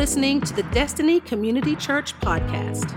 listening 0.00 0.40
to 0.40 0.54
the 0.54 0.62
Destiny 0.72 1.20
Community 1.20 1.76
Church 1.76 2.18
podcast. 2.20 2.90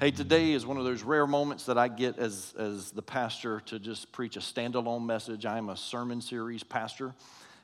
Hey, 0.00 0.10
today 0.10 0.54
is 0.54 0.66
one 0.66 0.76
of 0.76 0.84
those 0.84 1.04
rare 1.04 1.28
moments 1.28 1.66
that 1.66 1.78
I 1.78 1.86
get 1.86 2.18
as, 2.18 2.52
as 2.58 2.90
the 2.90 3.00
pastor 3.00 3.60
to 3.66 3.78
just 3.78 4.10
preach 4.10 4.36
a 4.36 4.40
standalone 4.40 5.06
message. 5.06 5.46
I 5.46 5.56
am 5.58 5.68
a 5.68 5.76
sermon 5.76 6.20
series 6.20 6.64
pastor. 6.64 7.14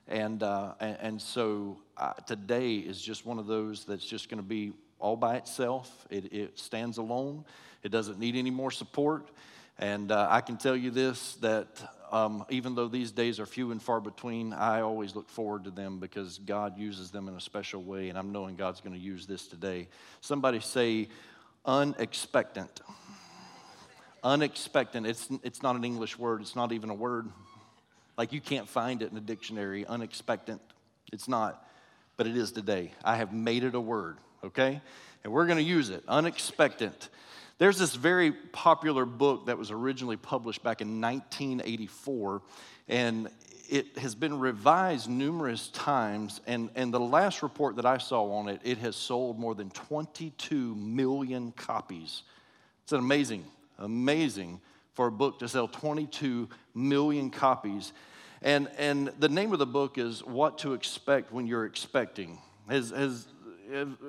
And, 0.07 0.45
uh, 0.45 0.75
and, 0.79 0.97
and, 1.01 1.21
so 1.21 1.79
uh, 1.97 2.13
today 2.25 2.77
is 2.77 3.03
just 3.03 3.27
one 3.27 3.41
of 3.41 3.49
those 3.49 3.85
that's 3.85 4.07
just 4.07 4.29
going 4.29 4.41
to 4.41 4.49
be 4.49 4.73
all 5.01 5.17
by 5.17 5.39
itself. 5.39 6.07
It, 6.09 6.33
it, 6.33 6.57
stands 6.57 6.99
alone, 6.99 7.45
it 7.83 7.89
doesn't 7.89 8.21
need 8.21 8.37
any 8.37 8.53
more 8.53 8.71
support. 8.71 9.29
And 9.77 10.13
uh, 10.13 10.29
I 10.31 10.41
can 10.41 10.57
tell 10.57 10.77
you 10.77 10.93
this 10.93 11.35
that 11.41 11.67
um, 12.13 12.45
even 12.51 12.75
though 12.75 12.89
these 12.89 13.11
days 13.11 13.41
are 13.41 13.47
few 13.47 13.73
and 13.73 13.83
far 13.83 13.99
between, 13.99 14.53
I 14.53 14.83
always 14.83 15.17
look 15.17 15.31
forward 15.31 15.65
to 15.65 15.71
them 15.71 15.99
because 15.99 16.39
God 16.39 16.79
uses 16.79 17.11
them 17.11 17.27
in 17.27 17.35
a 17.35 17.41
special 17.41 17.83
way, 17.83 18.11
and 18.11 18.19
I'm 18.19 18.33
knowing 18.33 18.55
God's 18.55 18.83
going 18.83 18.95
to 18.95 19.01
use 19.01 19.27
this 19.27 19.47
today. 19.47 19.89
Somebody 20.21 20.61
say, 20.61 21.09
unexpectant. 21.65 22.83
Unexpectant. 24.23 25.07
It's, 25.07 25.29
it's 25.43 25.63
not 25.63 25.75
an 25.75 25.85
English 25.85 26.19
word, 26.19 26.43
it's 26.43 26.55
not 26.55 26.71
even 26.73 26.91
a 26.91 26.95
word. 26.95 27.31
Like 28.19 28.35
you 28.35 28.43
can't 28.43 28.69
find 28.69 29.01
it 29.01 29.11
in 29.11 29.17
a 29.17 29.23
dictionary. 29.23 29.87
Unexpectant. 29.87 30.61
It's 31.15 31.29
not, 31.29 31.67
but 32.19 32.27
it 32.27 32.37
is 32.37 32.53
today. 32.53 32.93
I 33.03 33.17
have 33.17 33.33
made 33.33 33.65
it 33.65 33.75
a 33.75 33.81
word, 33.81 34.19
okay? 34.45 34.83
And 35.25 35.33
we're 35.33 35.47
going 35.47 35.57
to 35.57 35.65
use 35.65 35.89
it. 35.89 36.05
Unexpectant. 36.07 37.09
There's 37.63 37.79
this 37.79 37.95
very 37.95 38.33
popular 38.33 39.05
book 39.05 39.47
that 39.47 39.57
was 39.57 39.71
originally 39.71 40.17
published 40.17 40.65
back 40.65 40.81
in 40.81 41.01
1984, 41.01 42.43
and 42.89 43.29
it 43.71 43.99
has 43.99 44.17
been 44.17 44.41
revised 44.41 45.09
numerous 45.09 45.69
times, 45.69 46.41
and, 46.49 46.71
and 46.75 46.93
the 46.93 46.99
last 46.99 47.41
report 47.41 47.77
that 47.77 47.87
I 47.87 47.99
saw 47.99 48.33
on 48.33 48.49
it, 48.49 48.61
it 48.65 48.79
has 48.79 48.97
sold 48.97 49.39
more 49.39 49.55
than 49.55 49.71
22 49.71 50.75
million 50.75 51.53
copies. 51.53 52.25
It's 52.83 52.91
an 52.91 52.99
amazing, 52.99 53.45
amazing 53.79 54.61
for 54.95 55.07
a 55.07 55.13
book 55.13 55.39
to 55.39 55.47
sell 55.47 55.69
22 55.69 56.49
million 56.75 57.31
copies. 57.31 57.93
And, 58.43 58.69
and 58.77 59.13
the 59.21 59.29
name 59.29 59.53
of 59.53 59.61
the 59.61 59.67
book 59.67 59.99
is 59.99 60.25
What 60.25 60.59
to 60.59 60.75
Expect 60.75 61.33
When 61.33 61.47
You're 61.47 61.67
Expecting. 61.67 62.39
Has, 62.69 62.91
has 62.91 63.29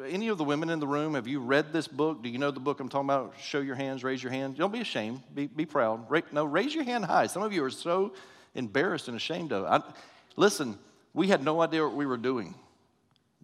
any 0.07 0.27
of 0.27 0.37
the 0.37 0.43
women 0.43 0.69
in 0.69 0.79
the 0.79 0.87
room, 0.87 1.15
have 1.15 1.27
you 1.27 1.39
read 1.39 1.71
this 1.73 1.87
book? 1.87 2.21
Do 2.21 2.29
you 2.29 2.37
know 2.37 2.51
the 2.51 2.59
book 2.59 2.79
I'm 2.79 2.89
talking 2.89 3.09
about? 3.09 3.35
Show 3.39 3.59
your 3.61 3.75
hands, 3.75 4.03
raise 4.03 4.21
your 4.21 4.31
hand. 4.31 4.57
Don't 4.57 4.73
be 4.73 4.81
ashamed, 4.81 5.21
be, 5.33 5.47
be 5.47 5.65
proud. 5.65 6.05
No, 6.31 6.45
raise 6.45 6.75
your 6.75 6.83
hand 6.83 7.05
high. 7.05 7.27
Some 7.27 7.43
of 7.43 7.53
you 7.53 7.63
are 7.63 7.69
so 7.69 8.13
embarrassed 8.55 9.07
and 9.07 9.17
ashamed 9.17 9.51
of. 9.53 9.65
I, 9.65 9.81
listen, 10.35 10.77
we 11.13 11.27
had 11.27 11.43
no 11.43 11.61
idea 11.61 11.83
what 11.83 11.95
we 11.95 12.05
were 12.05 12.17
doing, 12.17 12.55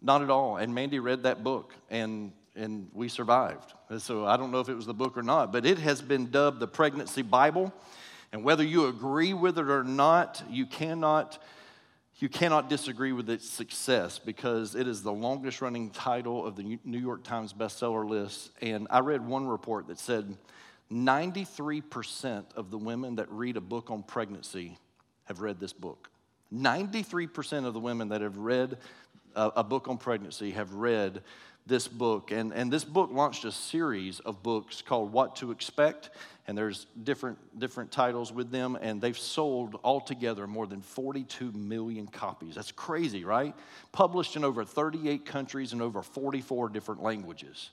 not 0.02 0.22
at 0.22 0.30
all. 0.30 0.58
And 0.58 0.73
Mandy 0.73 1.00
read 1.00 1.23
that 1.23 1.44
book, 1.44 1.73
and 1.89 2.31
and 2.56 2.89
we 2.94 3.08
survived. 3.08 3.73
And 3.89 4.02
so 4.02 4.26
I 4.26 4.38
don't 4.38 4.52
know 4.52 4.59
if 4.59 4.70
it 4.70 4.76
was 4.76 4.86
the 4.86 4.94
book 4.94 5.17
or 5.17 5.23
not, 5.23 5.52
but 5.52 5.66
it 5.66 5.80
has 5.80 6.02
been 6.02 6.30
dubbed 6.30 6.59
the 6.59 6.67
pregnancy 6.67 7.22
Bible. 7.22 7.73
And 8.31 8.44
whether 8.44 8.64
you 8.64 8.88
agree 8.88 9.33
with 9.33 9.58
it 9.58 9.70
or 9.70 9.83
not, 9.83 10.44
you 10.50 10.66
cannot 10.66 11.42
you 12.20 12.28
cannot 12.28 12.70
disagree 12.70 13.14
with 13.14 13.30
its 13.30 13.50
success 13.50 14.20
because 14.20 14.75
it 14.75 14.88
is 14.88 15.02
the 15.02 15.12
longest 15.12 15.62
running 15.62 15.89
title 15.89 16.45
of 16.45 16.58
the 16.58 16.78
New 16.84 17.00
York 17.00 17.23
Times 17.23 17.53
bestseller 17.53 18.08
list. 18.08 18.52
And 18.61 18.88
I 18.89 19.00
read 19.00 19.26
one 19.26 19.48
report 19.48 19.88
that 19.88 20.00
said 20.00 20.36
93% 20.92 22.44
of 22.56 22.72
the 22.72 22.78
women 22.78 23.16
that 23.16 23.31
read 23.31 23.56
a 23.56 23.61
book 23.61 23.89
on 23.89 24.03
pregnancy 24.03 24.78
have 25.26 25.39
read 25.39 25.61
this 25.61 25.72
book. 25.72 26.09
93% 26.53 27.66
of 27.66 27.73
the 27.73 27.80
women 27.80 28.09
that 28.09 28.22
have 28.22 28.38
read 28.38 28.78
a, 29.36 29.52
a 29.58 29.64
book 29.64 29.88
on 29.88 29.98
pregnancy 29.98 30.52
have 30.52 30.73
read 30.73 31.22
this 31.66 31.88
book. 31.88 32.31
And, 32.31 32.52
and 32.54 32.72
this 32.72 32.83
book 32.83 33.11
launched 33.14 33.45
a 33.45 33.52
series 33.52 34.20
of 34.22 34.44
books 34.44 34.81
called 34.81 35.14
What 35.14 35.38
to 35.38 35.52
Expect. 35.52 36.10
And 36.49 36.58
there's 36.58 36.87
different, 37.04 37.37
different 37.60 37.92
titles 37.92 38.33
with 38.33 38.49
them. 38.49 38.76
And 38.82 38.99
they've 38.99 39.15
sold 39.15 39.80
altogether 39.83 40.48
more 40.48 40.65
than 40.65 40.82
42 40.82 41.52
million 41.52 42.08
copies. 42.08 42.55
That's 42.55 42.71
crazy, 42.71 43.23
right? 43.23 43.54
Published 43.92 44.36
in 44.36 44.43
over 44.43 44.65
38 44.65 45.27
countries 45.27 45.73
and 45.73 45.82
over 45.83 46.02
44 46.02 46.70
different 46.70 47.04
languages. 47.04 47.70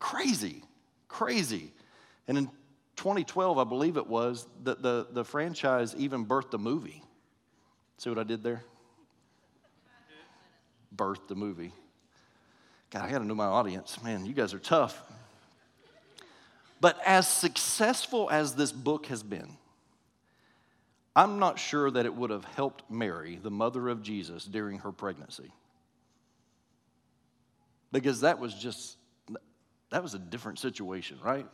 Crazy, 0.00 0.62
crazy. 1.08 1.72
And 2.26 2.36
in 2.36 2.50
2012, 2.96 3.56
I 3.56 3.64
believe 3.64 3.96
it 3.96 4.06
was, 4.06 4.46
that 4.64 4.82
the, 4.82 5.06
the 5.10 5.24
franchise 5.24 5.94
even 5.96 6.26
birthed 6.26 6.52
a 6.52 6.58
movie. 6.58 7.02
See 7.96 8.10
what 8.10 8.18
I 8.18 8.24
did 8.24 8.42
there? 8.42 8.64
Birthed 10.94 11.26
the 11.26 11.36
movie. 11.36 11.72
God, 12.90 13.06
I 13.06 13.10
got 13.10 13.20
to 13.20 13.24
know 13.24 13.34
my 13.34 13.46
audience. 13.46 14.02
Man, 14.02 14.26
you 14.26 14.34
guys 14.34 14.52
are 14.52 14.58
tough. 14.58 15.02
But 16.80 16.98
as 17.04 17.26
successful 17.26 18.28
as 18.30 18.54
this 18.54 18.72
book 18.72 19.06
has 19.06 19.22
been, 19.22 19.56
I'm 21.16 21.40
not 21.40 21.58
sure 21.58 21.90
that 21.90 22.06
it 22.06 22.14
would 22.14 22.30
have 22.30 22.44
helped 22.44 22.88
Mary, 22.88 23.40
the 23.42 23.50
mother 23.50 23.88
of 23.88 24.02
Jesus, 24.02 24.44
during 24.44 24.78
her 24.78 24.92
pregnancy. 24.92 25.50
Because 27.90 28.20
that 28.20 28.38
was 28.38 28.54
just, 28.54 28.96
that 29.90 30.02
was 30.02 30.14
a 30.14 30.18
different 30.18 30.60
situation, 30.60 31.18
right? 31.22 31.46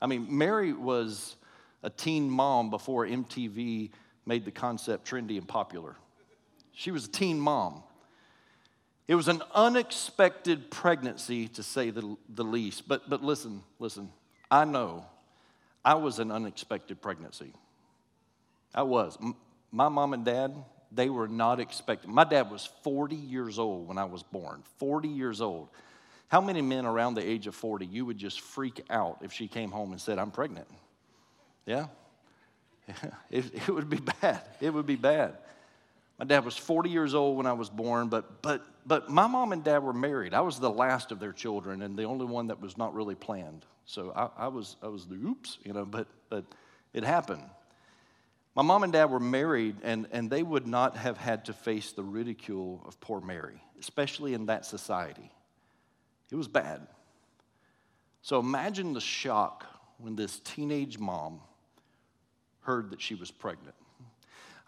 I 0.00 0.06
mean, 0.06 0.26
Mary 0.30 0.72
was 0.72 1.34
a 1.82 1.90
teen 1.90 2.30
mom 2.30 2.70
before 2.70 3.06
MTV 3.06 3.90
made 4.26 4.44
the 4.44 4.50
concept 4.50 5.10
trendy 5.10 5.38
and 5.38 5.48
popular. 5.48 5.96
She 6.72 6.90
was 6.92 7.06
a 7.06 7.10
teen 7.10 7.40
mom. 7.40 7.82
It 9.08 9.14
was 9.14 9.26
an 9.26 9.42
unexpected 9.54 10.70
pregnancy, 10.70 11.48
to 11.48 11.62
say 11.62 11.90
the, 11.90 12.16
the 12.28 12.44
least. 12.44 12.86
But, 12.86 13.08
but 13.08 13.24
listen, 13.24 13.62
listen, 13.78 14.10
I 14.50 14.64
know 14.64 15.04
I 15.84 15.94
was 15.94 16.18
an 16.18 16.30
unexpected 16.30 17.00
pregnancy. 17.00 17.52
I 18.74 18.82
was. 18.82 19.18
My 19.70 19.88
mom 19.88 20.12
and 20.12 20.24
dad, 20.24 20.54
they 20.92 21.08
were 21.08 21.28
not 21.28 21.60
expecting. 21.60 22.12
My 22.12 22.24
dad 22.24 22.50
was 22.50 22.68
40 22.82 23.16
years 23.16 23.58
old 23.58 23.88
when 23.88 23.98
I 23.98 24.04
was 24.04 24.22
born. 24.22 24.62
40 24.78 25.08
years 25.08 25.40
old. 25.40 25.68
How 26.28 26.40
many 26.40 26.60
men 26.60 26.84
around 26.84 27.14
the 27.14 27.26
age 27.26 27.46
of 27.46 27.54
40 27.54 27.86
you 27.86 28.04
would 28.04 28.18
just 28.18 28.40
freak 28.40 28.84
out 28.90 29.18
if 29.22 29.32
she 29.32 29.48
came 29.48 29.70
home 29.70 29.92
and 29.92 30.00
said, 30.00 30.18
I'm 30.18 30.30
pregnant? 30.30 30.68
Yeah? 31.66 31.86
It, 33.30 33.54
it 33.54 33.68
would 33.68 33.90
be 33.90 33.98
bad. 34.22 34.40
It 34.60 34.72
would 34.72 34.86
be 34.86 34.96
bad. 34.96 35.36
My 36.18 36.24
dad 36.24 36.44
was 36.44 36.56
40 36.56 36.88
years 36.88 37.14
old 37.14 37.36
when 37.36 37.46
I 37.46 37.52
was 37.52 37.68
born, 37.68 38.08
but, 38.08 38.42
but, 38.42 38.66
but 38.86 39.10
my 39.10 39.26
mom 39.26 39.52
and 39.52 39.62
dad 39.62 39.82
were 39.82 39.92
married. 39.92 40.32
I 40.32 40.40
was 40.40 40.58
the 40.58 40.70
last 40.70 41.12
of 41.12 41.20
their 41.20 41.32
children 41.32 41.82
and 41.82 41.96
the 41.98 42.04
only 42.04 42.24
one 42.24 42.46
that 42.48 42.60
was 42.60 42.76
not 42.76 42.94
really 42.94 43.14
planned. 43.14 43.64
So 43.88 44.12
I, 44.14 44.44
I 44.44 44.48
was, 44.48 44.76
I 44.82 44.88
was 44.88 45.06
the 45.06 45.14
oops, 45.14 45.56
you 45.64 45.72
know, 45.72 45.86
but, 45.86 46.08
but 46.28 46.44
it 46.92 47.04
happened. 47.04 47.44
My 48.54 48.60
mom 48.60 48.82
and 48.82 48.92
dad 48.92 49.06
were 49.06 49.18
married, 49.18 49.76
and, 49.82 50.06
and 50.12 50.28
they 50.28 50.42
would 50.42 50.66
not 50.66 50.94
have 50.98 51.16
had 51.16 51.46
to 51.46 51.54
face 51.54 51.92
the 51.92 52.02
ridicule 52.02 52.84
of 52.86 53.00
poor 53.00 53.22
Mary, 53.22 53.62
especially 53.80 54.34
in 54.34 54.44
that 54.46 54.66
society. 54.66 55.30
It 56.30 56.36
was 56.36 56.48
bad. 56.48 56.86
So 58.20 58.38
imagine 58.38 58.92
the 58.92 59.00
shock 59.00 59.64
when 59.96 60.16
this 60.16 60.38
teenage 60.40 60.98
mom 60.98 61.40
heard 62.60 62.90
that 62.90 63.00
she 63.00 63.14
was 63.14 63.30
pregnant. 63.30 63.74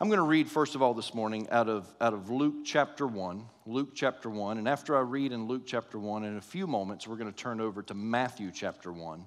I'm 0.02 0.08
going 0.08 0.16
to 0.16 0.22
read, 0.22 0.48
first 0.48 0.74
of 0.74 0.80
all, 0.80 0.94
this 0.94 1.12
morning 1.12 1.46
out 1.50 1.68
of, 1.68 1.86
out 2.00 2.14
of 2.14 2.30
Luke 2.30 2.64
chapter 2.64 3.06
1. 3.06 3.44
Luke 3.66 3.90
chapter 3.94 4.30
1. 4.30 4.56
And 4.56 4.66
after 4.66 4.96
I 4.96 5.00
read 5.00 5.30
in 5.30 5.46
Luke 5.46 5.64
chapter 5.66 5.98
1, 5.98 6.24
in 6.24 6.38
a 6.38 6.40
few 6.40 6.66
moments, 6.66 7.06
we're 7.06 7.16
going 7.16 7.30
to 7.30 7.38
turn 7.38 7.60
over 7.60 7.82
to 7.82 7.92
Matthew 7.92 8.50
chapter 8.50 8.90
1. 8.90 9.26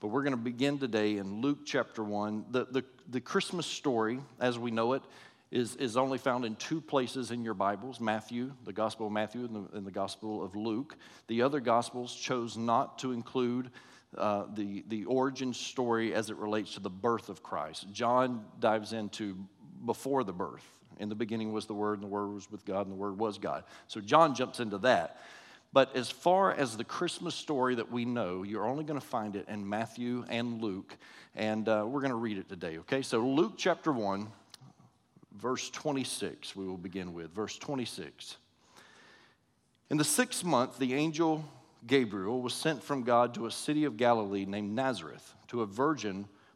But 0.00 0.08
we're 0.08 0.22
going 0.22 0.34
to 0.34 0.36
begin 0.36 0.78
today 0.78 1.16
in 1.16 1.40
Luke 1.40 1.60
chapter 1.64 2.04
1. 2.04 2.44
The, 2.50 2.66
the, 2.66 2.84
the 3.08 3.22
Christmas 3.22 3.64
story, 3.64 4.20
as 4.38 4.58
we 4.58 4.70
know 4.70 4.92
it, 4.92 5.02
is, 5.50 5.76
is 5.76 5.96
only 5.96 6.18
found 6.18 6.44
in 6.44 6.56
two 6.56 6.82
places 6.82 7.30
in 7.30 7.42
your 7.42 7.54
Bibles 7.54 7.98
Matthew, 7.98 8.52
the 8.66 8.72
Gospel 8.74 9.06
of 9.06 9.14
Matthew, 9.14 9.46
and 9.46 9.56
the, 9.56 9.78
and 9.78 9.86
the 9.86 9.90
Gospel 9.90 10.44
of 10.44 10.54
Luke. 10.54 10.94
The 11.28 11.40
other 11.40 11.58
Gospels 11.58 12.14
chose 12.14 12.58
not 12.58 12.98
to 12.98 13.12
include 13.12 13.70
uh, 14.18 14.44
the, 14.52 14.84
the 14.88 15.06
origin 15.06 15.54
story 15.54 16.12
as 16.12 16.28
it 16.28 16.36
relates 16.36 16.74
to 16.74 16.80
the 16.80 16.90
birth 16.90 17.30
of 17.30 17.42
Christ. 17.42 17.86
John 17.94 18.44
dives 18.60 18.92
into 18.92 19.38
before 19.84 20.24
the 20.24 20.32
birth. 20.32 20.66
In 20.98 21.08
the 21.08 21.14
beginning 21.14 21.52
was 21.52 21.66
the 21.66 21.74
Word, 21.74 21.94
and 21.94 22.02
the 22.02 22.08
Word 22.08 22.28
was 22.28 22.50
with 22.50 22.64
God, 22.64 22.86
and 22.86 22.92
the 22.92 22.98
Word 22.98 23.18
was 23.18 23.38
God. 23.38 23.64
So 23.88 24.00
John 24.00 24.34
jumps 24.34 24.60
into 24.60 24.78
that. 24.78 25.20
But 25.72 25.96
as 25.96 26.10
far 26.10 26.52
as 26.52 26.76
the 26.76 26.84
Christmas 26.84 27.34
story 27.34 27.76
that 27.76 27.90
we 27.90 28.04
know, 28.04 28.42
you're 28.42 28.66
only 28.66 28.84
going 28.84 29.00
to 29.00 29.06
find 29.06 29.36
it 29.36 29.48
in 29.48 29.66
Matthew 29.66 30.24
and 30.28 30.60
Luke. 30.60 30.96
And 31.34 31.66
uh, 31.66 31.84
we're 31.88 32.00
going 32.00 32.10
to 32.10 32.16
read 32.16 32.36
it 32.36 32.48
today, 32.48 32.78
okay? 32.78 33.00
So, 33.00 33.20
Luke 33.20 33.54
chapter 33.56 33.90
1, 33.90 34.28
verse 35.38 35.70
26, 35.70 36.54
we 36.54 36.66
will 36.66 36.76
begin 36.76 37.14
with. 37.14 37.30
Verse 37.34 37.56
26. 37.56 38.36
In 39.88 39.96
the 39.96 40.04
sixth 40.04 40.44
month, 40.44 40.78
the 40.78 40.92
angel 40.92 41.44
Gabriel 41.86 42.42
was 42.42 42.54
sent 42.54 42.82
from 42.82 43.02
God 43.02 43.34
to 43.34 43.46
a 43.46 43.50
city 43.50 43.84
of 43.84 43.96
Galilee 43.96 44.44
named 44.44 44.72
Nazareth 44.72 45.34
to 45.48 45.62
a 45.62 45.66
virgin 45.66 46.28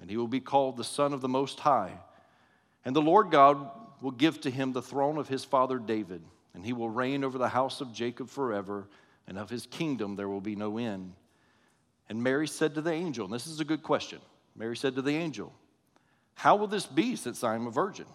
and 0.00 0.10
he 0.10 0.16
will 0.16 0.28
be 0.28 0.40
called 0.40 0.76
the 0.76 0.84
Son 0.84 1.12
of 1.12 1.20
the 1.20 1.28
Most 1.28 1.60
High. 1.60 1.92
And 2.84 2.94
the 2.94 3.02
Lord 3.02 3.30
God 3.30 3.70
will 4.00 4.12
give 4.12 4.40
to 4.42 4.50
him 4.50 4.72
the 4.72 4.82
throne 4.82 5.18
of 5.18 5.28
his 5.28 5.44
father 5.44 5.78
David, 5.78 6.22
and 6.54 6.64
he 6.64 6.72
will 6.72 6.90
reign 6.90 7.24
over 7.24 7.38
the 7.38 7.48
house 7.48 7.80
of 7.80 7.92
Jacob 7.92 8.28
forever, 8.28 8.88
and 9.26 9.38
of 9.38 9.50
his 9.50 9.66
kingdom 9.66 10.16
there 10.16 10.28
will 10.28 10.40
be 10.40 10.56
no 10.56 10.78
end. 10.78 11.12
And 12.08 12.22
Mary 12.22 12.48
said 12.48 12.74
to 12.74 12.80
the 12.80 12.92
angel, 12.92 13.26
and 13.26 13.34
this 13.34 13.46
is 13.46 13.60
a 13.60 13.64
good 13.64 13.82
question. 13.82 14.20
Mary 14.56 14.76
said 14.76 14.94
to 14.94 15.02
the 15.02 15.14
angel, 15.16 15.52
How 16.34 16.56
will 16.56 16.66
this 16.66 16.86
be 16.86 17.16
since 17.16 17.44
I 17.44 17.54
am 17.54 17.66
a 17.66 17.70
virgin? 17.70 18.06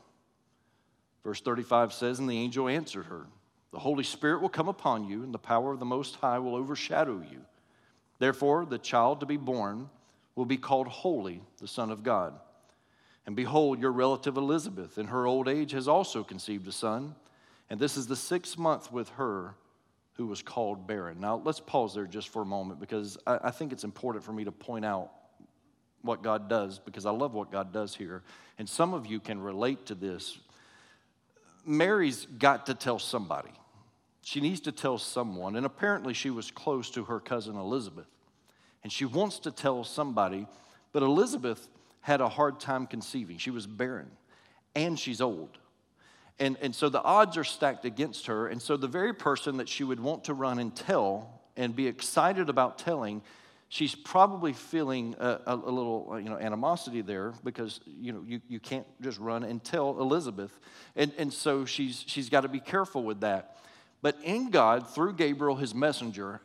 Verse 1.24 1.41
35 1.41 1.94
says, 1.94 2.19
And 2.19 2.30
the 2.30 2.38
angel 2.38 2.68
answered 2.68 3.06
her, 3.06 3.27
The 3.71 3.80
Holy 3.80 4.03
Spirit 4.03 4.41
will 4.41 4.50
come 4.50 4.68
upon 4.68 5.07
you, 5.07 5.24
and 5.24 5.33
the 5.33 5.39
power 5.39 5.71
of 5.71 5.80
the 5.80 5.85
Most 5.85 6.15
High 6.15 6.39
will 6.39 6.56
overshadow 6.56 7.24
you. 7.30 7.41
Therefore, 8.19 8.65
the 8.65 8.77
child 8.77 9.19
to 9.19 9.25
be 9.25 9.38
born 9.38 9.89
will 10.35 10.45
be 10.45 10.57
called 10.57 10.88
Holy, 10.88 11.41
the 11.59 11.68
Son 11.68 11.91
of 11.91 12.03
God. 12.03 12.33
And 13.25 13.35
behold, 13.35 13.80
your 13.80 13.91
relative 13.91 14.38
Elizabeth, 14.38 14.97
in 14.97 15.07
her 15.07 15.25
old 15.25 15.47
age, 15.47 15.71
has 15.71 15.88
also 15.88 16.24
conceived 16.24 16.68
a 16.68 16.71
son. 16.71 17.15
And 17.69 17.80
this 17.80 17.95
is 17.95 18.07
the 18.07 18.15
sixth 18.15 18.57
month 18.57 18.91
with 18.91 19.09
her 19.09 19.56
who 20.13 20.27
was 20.27 20.41
called 20.41 20.85
barren. 20.85 21.19
Now, 21.19 21.41
let's 21.44 21.59
pause 21.59 21.95
there 21.95 22.06
just 22.06 22.30
for 22.30 22.41
a 22.41 22.45
moment 22.45 22.80
because 22.80 23.18
I, 23.25 23.39
I, 23.45 23.51
think 23.51 23.71
it's 23.71 23.83
important 23.83 24.24
for 24.24 24.31
me 24.31 24.44
to 24.44 24.51
point 24.51 24.85
out 24.85 25.09
what 26.01 26.21
God 26.21 26.50
does 26.50 26.77
because 26.77 27.06
I 27.06 27.12
love 27.12 27.33
what 27.33 27.51
God 27.51 27.74
does 27.74 27.95
here. 27.95 28.21
And 28.59 28.69
some 28.69 28.94
of 28.94 29.07
you 29.07 29.19
can 29.19 29.41
relate 29.41 29.88
to 29.88 29.95
this. 29.95 30.38
Mary's 31.65 32.25
got 32.25 32.68
to 32.68 32.75
tell 32.75 33.00
somebody. 33.00 33.51
She 34.21 34.39
needs 34.39 34.59
to 34.62 34.71
tell 34.71 34.97
someone. 34.97 35.56
And 35.56 35.65
apparently, 35.65 36.13
she 36.13 36.30
was 36.30 36.51
close 36.51 36.91
to 36.91 37.06
her 37.06 37.19
cousin 37.19 37.56
Elizabeth. 37.56 38.07
And 38.83 38.91
she 38.91 39.06
wants 39.06 39.39
to 39.39 39.51
tell 39.51 39.83
somebody, 39.83 40.47
but 40.91 41.03
Elizabeth 41.03 41.69
had 42.01 42.21
a 42.21 42.30
hard 42.30 42.59
time 42.59 42.85
conceiving. 42.85 43.38
She 43.38 43.50
was 43.50 43.65
barren 43.65 44.12
and 44.75 45.00
she's 45.00 45.21
old. 45.21 45.57
And, 46.39 46.57
and 46.62 46.75
so 46.75 46.89
the 46.89 47.01
odds 47.01 47.38
are 47.38 47.44
stacked 47.44 47.85
against 47.85 48.25
her. 48.27 48.47
And 48.47 48.62
so 48.62 48.75
the 48.75 48.88
very 48.88 49.13
person 49.13 49.57
that 49.57 49.69
she 49.69 49.83
would 49.83 50.00
want 50.00 50.25
to 50.25 50.33
run 50.33 50.59
and 50.59 50.75
tell 50.75 51.41
and 51.56 51.75
be 51.75 51.88
excited 51.88 52.50
about 52.50 52.80
telling, 52.80 53.21
she's 53.69 53.95
probably 53.95 54.51
feeling 54.51 55.15
a, 55.19 55.39
a, 55.45 55.56
a 55.56 55.71
little 55.71 56.19
you 56.21 56.30
know, 56.30 56.38
animosity 56.38 57.01
there 57.01 57.33
because 57.44 57.80
you, 57.85 58.12
know, 58.12 58.24
you, 58.27 58.41
you 58.50 58.59
can't 58.59 58.88
just 59.01 59.19
run 59.19 59.44
and 59.44 59.63
tell 59.63 60.00
Elizabeth. 60.00 60.59
And, 60.95 61.13
and 61.18 61.31
so 61.31 61.65
she's, 61.65 62.03
she's 62.07 62.30
got 62.30 62.41
to 62.41 62.50
be 62.50 62.59
careful 62.59 63.03
with 63.03 63.21
that. 63.21 63.57
But 64.01 64.18
in 64.24 64.50
God, 64.50 64.89
through 64.89 65.13
Gabriel, 65.13 65.56
his 65.56 65.74
messenger, 65.74 66.41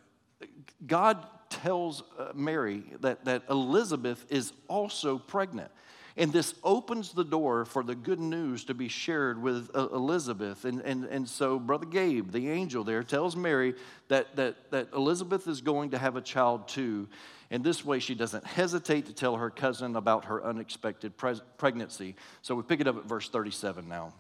God 0.87 1.27
tells 1.51 2.03
uh, 2.19 2.33
Mary 2.35 2.83
that, 3.01 3.25
that 3.25 3.43
Elizabeth 3.49 4.25
is 4.29 4.53
also 4.69 5.19
pregnant. 5.19 5.71
And 6.19 6.33
this 6.33 6.55
opens 6.65 7.13
the 7.13 7.25
door 7.25 7.65
for 7.65 7.85
the 7.85 7.95
good 7.95 8.19
news 8.19 8.65
to 8.65 8.75
be 8.75 8.89
shared 8.89 9.41
with 9.41 9.71
uh, 9.73 9.89
Elizabeth. 9.91 10.65
And, 10.65 10.81
and, 10.81 11.05
and 11.05 11.29
so, 11.29 11.61
Brother 11.61 11.87
Gabe, 11.87 12.33
the 12.33 12.51
angel 12.51 12.83
there, 12.83 13.05
tells 13.05 13.37
Mary 13.37 13.75
that, 14.09 14.35
that, 14.35 14.73
that 14.73 14.89
Elizabeth 14.93 15.47
is 15.47 15.61
going 15.61 15.91
to 15.91 15.99
have 15.99 16.17
a 16.17 16.21
child 16.21 16.67
too. 16.67 17.09
And 17.53 17.63
this 17.63 17.85
way, 17.85 18.01
she 18.01 18.17
doesn't 18.17 18.45
hesitate 18.45 19.07
to 19.07 19.13
tell 19.13 19.37
her 19.37 19.49
cousin 19.49 19.95
about 19.95 20.25
her 20.25 20.45
unexpected 20.45 21.17
pre- 21.17 21.41
pregnancy. 21.57 22.17
So, 22.43 22.57
we 22.57 22.65
pick 22.65 22.81
it 22.81 22.89
up 22.89 22.97
at 22.97 23.05
verse 23.05 23.29
37 23.29 23.89
now. 23.89 24.13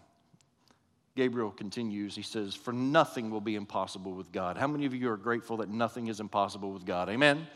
Gabriel 1.19 1.51
continues, 1.51 2.15
he 2.15 2.23
says, 2.23 2.55
For 2.55 2.73
nothing 2.73 3.29
will 3.29 3.41
be 3.41 3.57
impossible 3.57 4.13
with 4.13 4.31
God. 4.31 4.57
How 4.57 4.69
many 4.69 4.87
of 4.87 4.95
you 4.95 5.11
are 5.11 5.17
grateful 5.17 5.57
that 5.57 5.69
nothing 5.69 6.07
is 6.07 6.21
impossible 6.21 6.71
with 6.71 6.87
God? 6.87 7.09
Amen? 7.09 7.49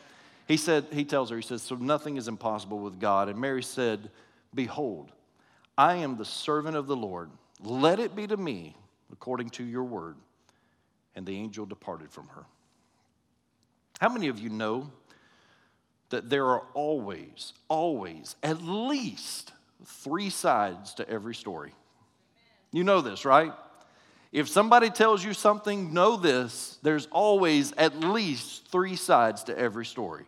He 0.49 0.56
said, 0.56 0.88
he 0.91 1.05
tells 1.05 1.31
her, 1.31 1.37
he 1.37 1.43
says, 1.43 1.62
So 1.62 1.76
nothing 1.76 2.17
is 2.17 2.26
impossible 2.26 2.81
with 2.81 2.99
God. 2.99 3.29
And 3.29 3.38
Mary 3.38 3.62
said, 3.62 4.11
Behold, 4.53 5.12
I 5.79 5.94
am 5.94 6.17
the 6.17 6.25
servant 6.25 6.75
of 6.76 6.88
the 6.88 6.97
Lord. 6.97 7.31
Let 7.62 8.00
it 8.00 8.17
be 8.17 8.26
to 8.26 8.37
me 8.37 8.75
according 9.12 9.50
to 9.50 9.62
your 9.62 9.85
word. 9.85 10.17
And 11.14 11.25
the 11.25 11.37
angel 11.37 11.64
departed 11.64 12.11
from 12.11 12.26
her. 12.35 12.43
How 14.00 14.09
many 14.09 14.26
of 14.26 14.41
you 14.41 14.49
know 14.49 14.91
that 16.09 16.29
there 16.29 16.47
are 16.47 16.64
always, 16.75 17.53
always, 17.69 18.35
at 18.43 18.61
least 18.61 19.53
three 19.85 20.31
sides 20.31 20.94
to 20.94 21.09
every 21.09 21.37
story? 21.37 21.75
You 22.73 22.85
know 22.85 23.01
this, 23.03 23.25
right? 23.25 23.53
If 24.33 24.49
somebody 24.49 24.89
tells 24.89 25.23
you 25.23 25.35
something, 25.35 25.93
know 25.93 26.17
this 26.17 26.79
there's 26.83 27.07
always 27.07 27.73
at 27.73 28.01
least 28.01 28.67
three 28.69 28.97
sides 28.97 29.45
to 29.45 29.59
every 29.59 29.85
story 29.85 30.25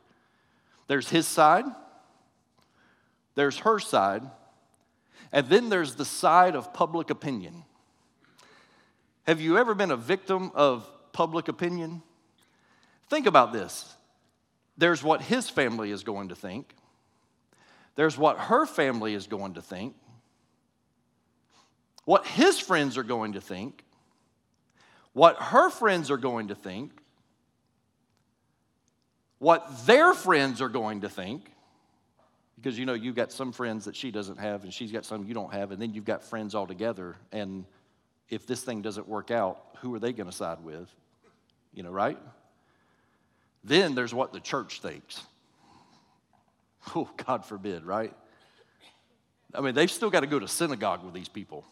there's 0.86 1.08
his 1.08 1.26
side, 1.26 1.64
there's 3.34 3.58
her 3.60 3.78
side, 3.78 4.22
and 5.32 5.48
then 5.48 5.68
there's 5.70 5.94
the 5.94 6.04
side 6.04 6.54
of 6.54 6.72
public 6.72 7.10
opinion. 7.10 7.64
Have 9.26 9.40
you 9.40 9.56
ever 9.56 9.74
been 9.74 9.90
a 9.90 9.96
victim 9.96 10.52
of 10.54 10.86
public 11.12 11.48
opinion? 11.48 12.02
Think 13.08 13.26
about 13.26 13.52
this. 13.52 13.96
There's 14.76 15.02
what 15.02 15.22
his 15.22 15.48
family 15.48 15.90
is 15.90 16.04
going 16.04 16.28
to 16.28 16.34
think. 16.34 16.74
There's 17.96 18.18
what 18.18 18.38
her 18.38 18.66
family 18.66 19.14
is 19.14 19.26
going 19.26 19.54
to 19.54 19.62
think 19.62 19.94
what 22.04 22.26
his 22.26 22.58
friends 22.58 22.98
are 22.98 23.02
going 23.02 23.32
to 23.32 23.40
think, 23.40 23.84
what 25.12 25.36
her 25.36 25.70
friends 25.70 26.10
are 26.10 26.16
going 26.16 26.48
to 26.48 26.54
think, 26.54 26.92
what 29.38 29.86
their 29.86 30.14
friends 30.14 30.60
are 30.60 30.68
going 30.68 31.02
to 31.02 31.08
think. 31.08 31.50
Because 32.56 32.78
you 32.78 32.86
know, 32.86 32.94
you've 32.94 33.16
got 33.16 33.30
some 33.30 33.52
friends 33.52 33.84
that 33.84 33.94
she 33.94 34.10
doesn't 34.10 34.38
have, 34.38 34.64
and 34.64 34.72
she's 34.72 34.90
got 34.90 35.04
some 35.04 35.26
you 35.26 35.34
don't 35.34 35.52
have, 35.52 35.70
and 35.70 35.80
then 35.80 35.92
you've 35.92 36.04
got 36.04 36.22
friends 36.22 36.54
all 36.54 36.66
together. 36.66 37.16
And 37.30 37.64
if 38.30 38.46
this 38.46 38.62
thing 38.62 38.80
doesn't 38.80 39.06
work 39.06 39.30
out, 39.30 39.58
who 39.80 39.94
are 39.94 39.98
they 39.98 40.12
going 40.12 40.30
to 40.30 40.34
side 40.34 40.62
with? 40.62 40.88
You 41.74 41.82
know, 41.82 41.90
right? 41.90 42.18
Then 43.64 43.94
there's 43.94 44.14
what 44.14 44.32
the 44.32 44.40
church 44.40 44.80
thinks. 44.80 45.20
Oh, 46.94 47.08
God 47.26 47.44
forbid, 47.46 47.84
right? 47.84 48.12
I 49.54 49.60
mean, 49.60 49.74
they've 49.74 49.90
still 49.90 50.10
got 50.10 50.20
to 50.20 50.26
go 50.26 50.38
to 50.38 50.48
synagogue 50.48 51.02
with 51.02 51.14
these 51.14 51.28
people. 51.28 51.64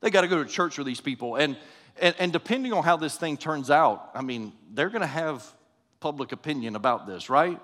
They 0.00 0.10
got 0.10 0.22
to 0.22 0.28
go 0.28 0.42
to 0.42 0.48
church 0.48 0.78
with 0.78 0.86
these 0.86 1.00
people. 1.00 1.36
And, 1.36 1.56
and, 2.00 2.14
and 2.18 2.32
depending 2.32 2.72
on 2.72 2.84
how 2.84 2.96
this 2.96 3.16
thing 3.16 3.36
turns 3.36 3.70
out, 3.70 4.10
I 4.14 4.22
mean, 4.22 4.52
they're 4.72 4.90
going 4.90 5.02
to 5.02 5.06
have 5.06 5.44
public 6.00 6.32
opinion 6.32 6.76
about 6.76 7.06
this, 7.06 7.28
right? 7.28 7.60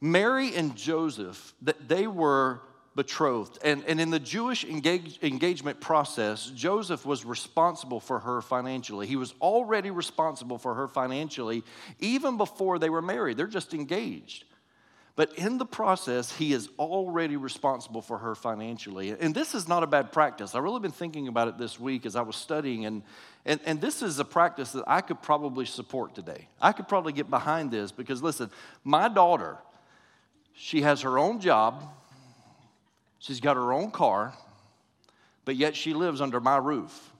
Mary 0.00 0.54
and 0.54 0.76
Joseph, 0.76 1.54
they 1.60 2.06
were 2.06 2.60
betrothed. 2.94 3.58
And, 3.62 3.84
and 3.86 4.00
in 4.00 4.10
the 4.10 4.18
Jewish 4.18 4.64
engage, 4.64 5.18
engagement 5.22 5.80
process, 5.80 6.46
Joseph 6.46 7.06
was 7.06 7.24
responsible 7.24 8.00
for 8.00 8.18
her 8.18 8.42
financially. 8.42 9.06
He 9.06 9.16
was 9.16 9.34
already 9.40 9.90
responsible 9.90 10.58
for 10.58 10.74
her 10.74 10.88
financially 10.88 11.62
even 12.00 12.36
before 12.36 12.78
they 12.78 12.90
were 12.90 13.02
married. 13.02 13.36
They're 13.36 13.46
just 13.46 13.72
engaged. 13.72 14.44
But 15.18 15.32
in 15.36 15.58
the 15.58 15.66
process, 15.66 16.30
he 16.30 16.52
is 16.52 16.68
already 16.78 17.34
responsible 17.36 18.02
for 18.02 18.18
her 18.18 18.36
financially. 18.36 19.10
And 19.18 19.34
this 19.34 19.52
is 19.52 19.66
not 19.66 19.82
a 19.82 19.86
bad 19.88 20.12
practice. 20.12 20.54
I've 20.54 20.62
really 20.62 20.78
been 20.78 20.92
thinking 20.92 21.26
about 21.26 21.48
it 21.48 21.58
this 21.58 21.80
week 21.80 22.06
as 22.06 22.14
I 22.14 22.22
was 22.22 22.36
studying, 22.36 22.86
and, 22.86 23.02
and, 23.44 23.58
and 23.66 23.80
this 23.80 24.00
is 24.00 24.20
a 24.20 24.24
practice 24.24 24.70
that 24.70 24.84
I 24.86 25.00
could 25.00 25.20
probably 25.20 25.66
support 25.66 26.14
today. 26.14 26.46
I 26.62 26.70
could 26.70 26.86
probably 26.86 27.12
get 27.12 27.28
behind 27.28 27.72
this 27.72 27.90
because, 27.90 28.22
listen, 28.22 28.48
my 28.84 29.08
daughter, 29.08 29.58
she 30.54 30.82
has 30.82 31.00
her 31.00 31.18
own 31.18 31.40
job, 31.40 31.82
she's 33.18 33.40
got 33.40 33.56
her 33.56 33.72
own 33.72 33.90
car, 33.90 34.34
but 35.44 35.56
yet 35.56 35.74
she 35.74 35.94
lives 35.94 36.20
under 36.20 36.38
my 36.38 36.58
roof. 36.58 37.10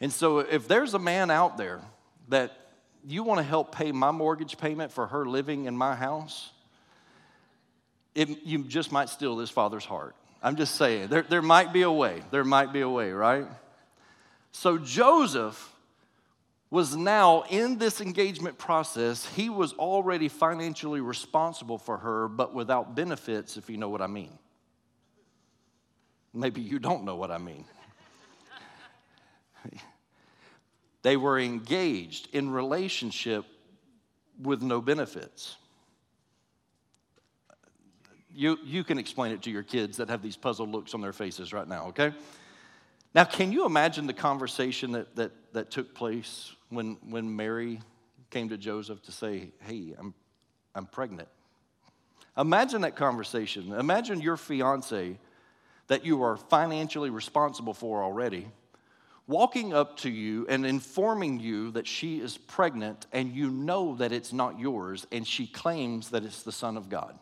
And 0.00 0.12
so, 0.12 0.40
if 0.40 0.66
there's 0.66 0.92
a 0.92 0.98
man 0.98 1.30
out 1.30 1.56
there 1.56 1.82
that 2.30 2.67
you 3.06 3.22
want 3.22 3.38
to 3.38 3.44
help 3.44 3.74
pay 3.74 3.92
my 3.92 4.10
mortgage 4.10 4.58
payment 4.58 4.92
for 4.92 5.06
her 5.06 5.26
living 5.26 5.66
in 5.66 5.76
my 5.76 5.94
house, 5.94 6.50
it, 8.14 8.28
you 8.44 8.64
just 8.64 8.90
might 8.90 9.08
steal 9.08 9.36
this 9.36 9.50
father's 9.50 9.84
heart. 9.84 10.14
I'm 10.42 10.56
just 10.56 10.76
saying, 10.76 11.08
there, 11.08 11.22
there 11.22 11.42
might 11.42 11.72
be 11.72 11.82
a 11.82 11.90
way. 11.90 12.22
There 12.30 12.44
might 12.44 12.72
be 12.72 12.80
a 12.80 12.88
way, 12.88 13.10
right? 13.12 13.46
So 14.52 14.78
Joseph 14.78 15.72
was 16.70 16.94
now 16.94 17.44
in 17.48 17.78
this 17.78 18.00
engagement 18.00 18.58
process. 18.58 19.24
He 19.24 19.48
was 19.48 19.72
already 19.74 20.28
financially 20.28 21.00
responsible 21.00 21.78
for 21.78 21.96
her, 21.98 22.28
but 22.28 22.54
without 22.54 22.94
benefits, 22.94 23.56
if 23.56 23.70
you 23.70 23.76
know 23.78 23.88
what 23.88 24.02
I 24.02 24.06
mean. 24.06 24.38
Maybe 26.34 26.60
you 26.60 26.78
don't 26.78 27.04
know 27.04 27.16
what 27.16 27.30
I 27.30 27.38
mean. 27.38 27.64
They 31.02 31.16
were 31.16 31.38
engaged 31.38 32.28
in 32.32 32.50
relationship 32.50 33.44
with 34.40 34.62
no 34.62 34.80
benefits. 34.80 35.56
You, 38.34 38.58
you 38.64 38.84
can 38.84 38.98
explain 38.98 39.32
it 39.32 39.42
to 39.42 39.50
your 39.50 39.62
kids 39.62 39.96
that 39.96 40.08
have 40.08 40.22
these 40.22 40.36
puzzled 40.36 40.70
looks 40.70 40.94
on 40.94 41.00
their 41.00 41.12
faces 41.12 41.52
right 41.52 41.66
now, 41.66 41.86
okay? 41.88 42.12
Now, 43.14 43.24
can 43.24 43.52
you 43.52 43.64
imagine 43.64 44.06
the 44.06 44.12
conversation 44.12 44.92
that, 44.92 45.16
that, 45.16 45.32
that 45.54 45.70
took 45.70 45.94
place 45.94 46.52
when, 46.68 46.98
when 47.08 47.34
Mary 47.34 47.80
came 48.30 48.48
to 48.50 48.58
Joseph 48.58 49.02
to 49.02 49.12
say, 49.12 49.50
Hey, 49.60 49.94
I'm, 49.98 50.14
I'm 50.74 50.86
pregnant? 50.86 51.28
Imagine 52.36 52.82
that 52.82 52.94
conversation. 52.94 53.72
Imagine 53.72 54.20
your 54.20 54.36
fiance 54.36 55.18
that 55.88 56.04
you 56.04 56.22
are 56.22 56.36
financially 56.36 57.10
responsible 57.10 57.74
for 57.74 58.02
already 58.02 58.46
walking 59.28 59.74
up 59.74 59.98
to 59.98 60.10
you 60.10 60.46
and 60.48 60.64
informing 60.64 61.38
you 61.38 61.70
that 61.72 61.86
she 61.86 62.18
is 62.18 62.38
pregnant 62.38 63.06
and 63.12 63.34
you 63.34 63.50
know 63.50 63.94
that 63.96 64.10
it's 64.10 64.32
not 64.32 64.58
yours 64.58 65.06
and 65.12 65.26
she 65.26 65.46
claims 65.46 66.08
that 66.08 66.24
it's 66.24 66.42
the 66.42 66.50
Son 66.50 66.78
of 66.78 66.88
God. 66.88 67.16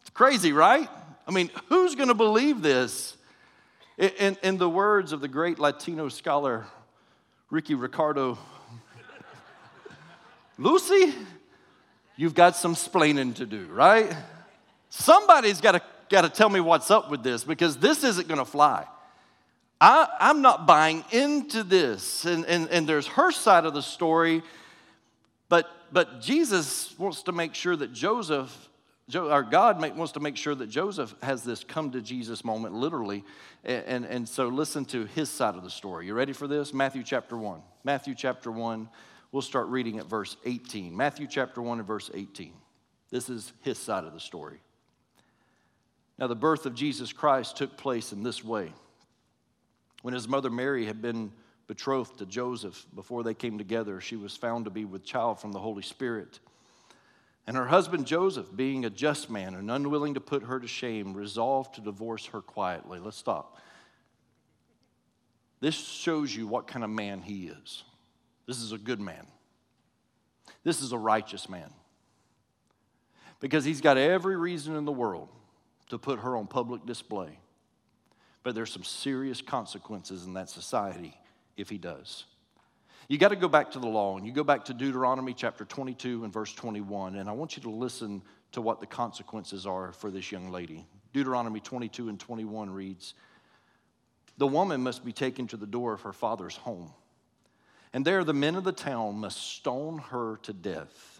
It's 0.00 0.10
crazy, 0.10 0.52
right? 0.52 0.88
I 1.26 1.32
mean, 1.32 1.50
who's 1.68 1.96
going 1.96 2.08
to 2.08 2.14
believe 2.14 2.62
this? 2.62 3.16
In, 3.98 4.36
in 4.42 4.58
the 4.58 4.70
words 4.70 5.12
of 5.12 5.20
the 5.20 5.28
great 5.28 5.58
Latino 5.58 6.08
scholar 6.08 6.66
Ricky 7.50 7.74
Ricardo, 7.74 8.38
Lucy, 10.56 11.14
you've 12.16 12.34
got 12.34 12.56
some 12.56 12.74
splaining 12.74 13.34
to 13.36 13.46
do, 13.46 13.66
right? 13.66 14.12
Somebody's 14.88 15.60
got 15.60 15.72
to, 15.72 15.82
got 16.08 16.22
to 16.22 16.28
tell 16.28 16.48
me 16.48 16.60
what's 16.60 16.90
up 16.90 17.10
with 17.10 17.24
this 17.24 17.42
because 17.42 17.76
this 17.76 18.04
isn't 18.04 18.28
going 18.28 18.38
to 18.38 18.44
fly. 18.44 18.86
I, 19.80 20.08
am 20.20 20.42
not 20.42 20.66
buying 20.66 21.04
into 21.10 21.62
this. 21.62 22.24
And, 22.24 22.44
and, 22.46 22.68
and 22.70 22.88
there's 22.88 23.06
her 23.08 23.30
side 23.30 23.64
of 23.64 23.74
the 23.74 23.82
story, 23.82 24.42
but, 25.48 25.68
but 25.92 26.20
Jesus 26.20 26.98
wants 26.98 27.22
to 27.24 27.32
make 27.32 27.54
sure 27.54 27.76
that 27.76 27.92
Joseph 27.92 28.68
our 29.14 29.42
God 29.42 29.80
wants 29.96 30.12
to 30.12 30.20
make 30.20 30.36
sure 30.36 30.54
that 30.54 30.68
Joseph 30.68 31.14
has 31.22 31.42
this 31.42 31.62
come 31.62 31.90
to 31.90 32.00
Jesus 32.00 32.44
moment, 32.44 32.74
literally. 32.74 33.22
And, 33.62 33.84
and, 33.84 34.04
and, 34.06 34.28
so 34.28 34.48
listen 34.48 34.86
to 34.86 35.04
his 35.04 35.28
side 35.28 35.56
of 35.56 35.62
the 35.62 35.70
story. 35.70 36.06
You 36.06 36.14
ready 36.14 36.32
for 36.32 36.48
this? 36.48 36.72
Matthew 36.72 37.02
chapter 37.02 37.36
1. 37.36 37.60
Matthew 37.84 38.14
chapter 38.14 38.50
1, 38.50 38.88
we'll 39.30 39.42
start 39.42 39.66
reading 39.68 39.98
at 39.98 40.06
verse 40.06 40.36
18. 40.46 40.96
Matthew 40.96 41.26
chapter 41.26 41.60
1 41.60 41.80
and 41.80 41.86
verse 41.86 42.10
18. 42.14 42.54
This 43.10 43.28
is 43.28 43.52
his 43.60 43.78
side 43.78 44.04
of 44.04 44.14
the 44.14 44.20
story. 44.20 44.58
Now, 46.18 46.26
the 46.26 46.36
birth 46.36 46.64
of 46.64 46.74
Jesus 46.74 47.12
Christ 47.12 47.56
took 47.56 47.76
place 47.76 48.12
in 48.12 48.22
this 48.22 48.42
way. 48.42 48.72
When 50.04 50.12
his 50.12 50.28
mother 50.28 50.50
Mary 50.50 50.84
had 50.84 51.00
been 51.00 51.32
betrothed 51.66 52.18
to 52.18 52.26
Joseph, 52.26 52.84
before 52.94 53.22
they 53.22 53.32
came 53.32 53.56
together, 53.56 54.02
she 54.02 54.16
was 54.16 54.36
found 54.36 54.66
to 54.66 54.70
be 54.70 54.84
with 54.84 55.02
child 55.02 55.40
from 55.40 55.52
the 55.52 55.58
Holy 55.58 55.82
Spirit. 55.82 56.40
And 57.46 57.56
her 57.56 57.64
husband 57.64 58.06
Joseph, 58.06 58.54
being 58.54 58.84
a 58.84 58.90
just 58.90 59.30
man 59.30 59.54
and 59.54 59.70
unwilling 59.70 60.12
to 60.12 60.20
put 60.20 60.42
her 60.42 60.60
to 60.60 60.68
shame, 60.68 61.14
resolved 61.14 61.76
to 61.76 61.80
divorce 61.80 62.26
her 62.26 62.42
quietly. 62.42 62.98
Let's 62.98 63.16
stop. 63.16 63.58
This 65.60 65.74
shows 65.74 66.36
you 66.36 66.46
what 66.46 66.66
kind 66.66 66.84
of 66.84 66.90
man 66.90 67.22
he 67.22 67.46
is. 67.46 67.84
This 68.46 68.58
is 68.58 68.72
a 68.72 68.78
good 68.78 69.00
man. 69.00 69.26
This 70.64 70.82
is 70.82 70.92
a 70.92 70.98
righteous 70.98 71.48
man. 71.48 71.70
Because 73.40 73.64
he's 73.64 73.80
got 73.80 73.96
every 73.96 74.36
reason 74.36 74.76
in 74.76 74.84
the 74.84 74.92
world 74.92 75.30
to 75.88 75.96
put 75.96 76.18
her 76.18 76.36
on 76.36 76.46
public 76.46 76.84
display. 76.84 77.38
But 78.44 78.54
there's 78.54 78.70
some 78.70 78.84
serious 78.84 79.42
consequences 79.42 80.24
in 80.24 80.34
that 80.34 80.48
society 80.48 81.18
if 81.56 81.68
he 81.68 81.78
does. 81.78 82.26
You 83.08 83.18
got 83.18 83.28
to 83.28 83.36
go 83.36 83.48
back 83.48 83.72
to 83.72 83.78
the 83.78 83.86
law, 83.86 84.16
and 84.16 84.26
you 84.26 84.32
go 84.32 84.44
back 84.44 84.66
to 84.66 84.74
Deuteronomy 84.74 85.34
chapter 85.34 85.64
22 85.64 86.24
and 86.24 86.32
verse 86.32 86.54
21, 86.54 87.16
and 87.16 87.28
I 87.28 87.32
want 87.32 87.56
you 87.56 87.62
to 87.64 87.70
listen 87.70 88.22
to 88.52 88.60
what 88.60 88.80
the 88.80 88.86
consequences 88.86 89.66
are 89.66 89.92
for 89.92 90.10
this 90.10 90.30
young 90.30 90.50
lady. 90.50 90.86
Deuteronomy 91.12 91.60
22 91.60 92.08
and 92.08 92.18
21 92.18 92.70
reads 92.70 93.14
The 94.38 94.46
woman 94.46 94.82
must 94.82 95.04
be 95.04 95.12
taken 95.12 95.46
to 95.48 95.56
the 95.56 95.66
door 95.66 95.92
of 95.92 96.02
her 96.02 96.12
father's 96.12 96.56
home, 96.56 96.92
and 97.92 98.04
there 98.04 98.24
the 98.24 98.32
men 98.32 98.56
of 98.56 98.64
the 98.64 98.72
town 98.72 99.16
must 99.16 99.38
stone 99.38 99.98
her 99.98 100.38
to 100.42 100.52
death. 100.52 101.13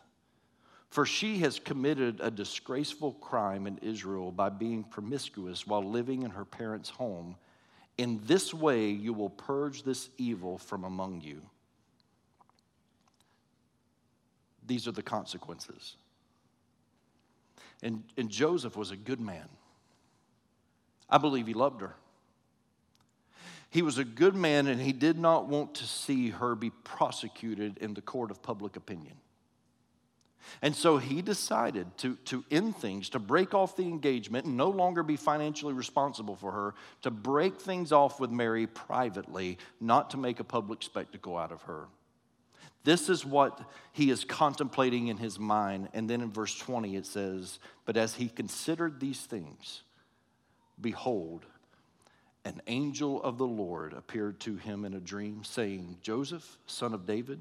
For 0.94 1.04
she 1.04 1.38
has 1.38 1.58
committed 1.58 2.20
a 2.20 2.30
disgraceful 2.30 3.14
crime 3.14 3.66
in 3.66 3.78
Israel 3.78 4.30
by 4.30 4.48
being 4.48 4.84
promiscuous 4.84 5.66
while 5.66 5.82
living 5.82 6.22
in 6.22 6.30
her 6.30 6.44
parents' 6.44 6.88
home. 6.88 7.34
In 7.98 8.20
this 8.26 8.54
way, 8.54 8.90
you 8.90 9.12
will 9.12 9.30
purge 9.30 9.82
this 9.82 10.08
evil 10.18 10.56
from 10.56 10.84
among 10.84 11.20
you. 11.20 11.42
these 14.66 14.88
are 14.88 14.92
the 14.92 15.02
consequences. 15.02 15.96
And, 17.82 18.02
and 18.16 18.30
Joseph 18.30 18.76
was 18.76 18.90
a 18.90 18.96
good 18.96 19.20
man. 19.20 19.48
I 21.08 21.18
believe 21.18 21.46
he 21.46 21.54
loved 21.54 21.80
her. 21.82 21.94
He 23.68 23.82
was 23.82 23.98
a 23.98 24.04
good 24.04 24.34
man 24.34 24.68
and 24.68 24.80
he 24.80 24.92
did 24.92 25.18
not 25.18 25.48
want 25.48 25.74
to 25.76 25.84
see 25.84 26.30
her 26.30 26.54
be 26.54 26.70
prosecuted 26.70 27.78
in 27.78 27.94
the 27.94 28.00
court 28.00 28.30
of 28.30 28.42
public 28.42 28.76
opinion. 28.76 29.16
And 30.62 30.74
so 30.74 30.98
he 30.98 31.22
decided 31.22 31.96
to, 31.98 32.16
to 32.26 32.44
end 32.50 32.76
things, 32.76 33.08
to 33.10 33.18
break 33.18 33.54
off 33.54 33.76
the 33.76 33.84
engagement 33.84 34.46
and 34.46 34.56
no 34.56 34.70
longer 34.70 35.02
be 35.02 35.16
financially 35.16 35.74
responsible 35.74 36.36
for 36.36 36.52
her, 36.52 36.74
to 37.02 37.10
break 37.10 37.60
things 37.60 37.92
off 37.92 38.20
with 38.20 38.30
Mary 38.30 38.66
privately, 38.66 39.58
not 39.80 40.10
to 40.10 40.16
make 40.16 40.40
a 40.40 40.44
public 40.44 40.82
spectacle 40.82 41.36
out 41.36 41.52
of 41.52 41.62
her. 41.62 41.86
This 42.84 43.08
is 43.08 43.24
what 43.24 43.58
he 43.92 44.10
is 44.10 44.24
contemplating 44.24 45.08
in 45.08 45.16
his 45.16 45.38
mind. 45.38 45.88
And 45.94 46.08
then 46.08 46.20
in 46.20 46.30
verse 46.30 46.56
20 46.56 46.96
it 46.96 47.06
says, 47.06 47.58
But 47.86 47.96
as 47.96 48.14
he 48.14 48.28
considered 48.28 49.00
these 49.00 49.20
things, 49.20 49.82
behold, 50.80 51.46
an 52.44 52.60
angel 52.66 53.22
of 53.22 53.38
the 53.38 53.46
Lord 53.46 53.94
appeared 53.94 54.38
to 54.40 54.56
him 54.56 54.84
in 54.84 54.92
a 54.92 55.00
dream, 55.00 55.44
saying, 55.44 55.96
Joseph, 56.02 56.58
son 56.66 56.92
of 56.92 57.06
David, 57.06 57.40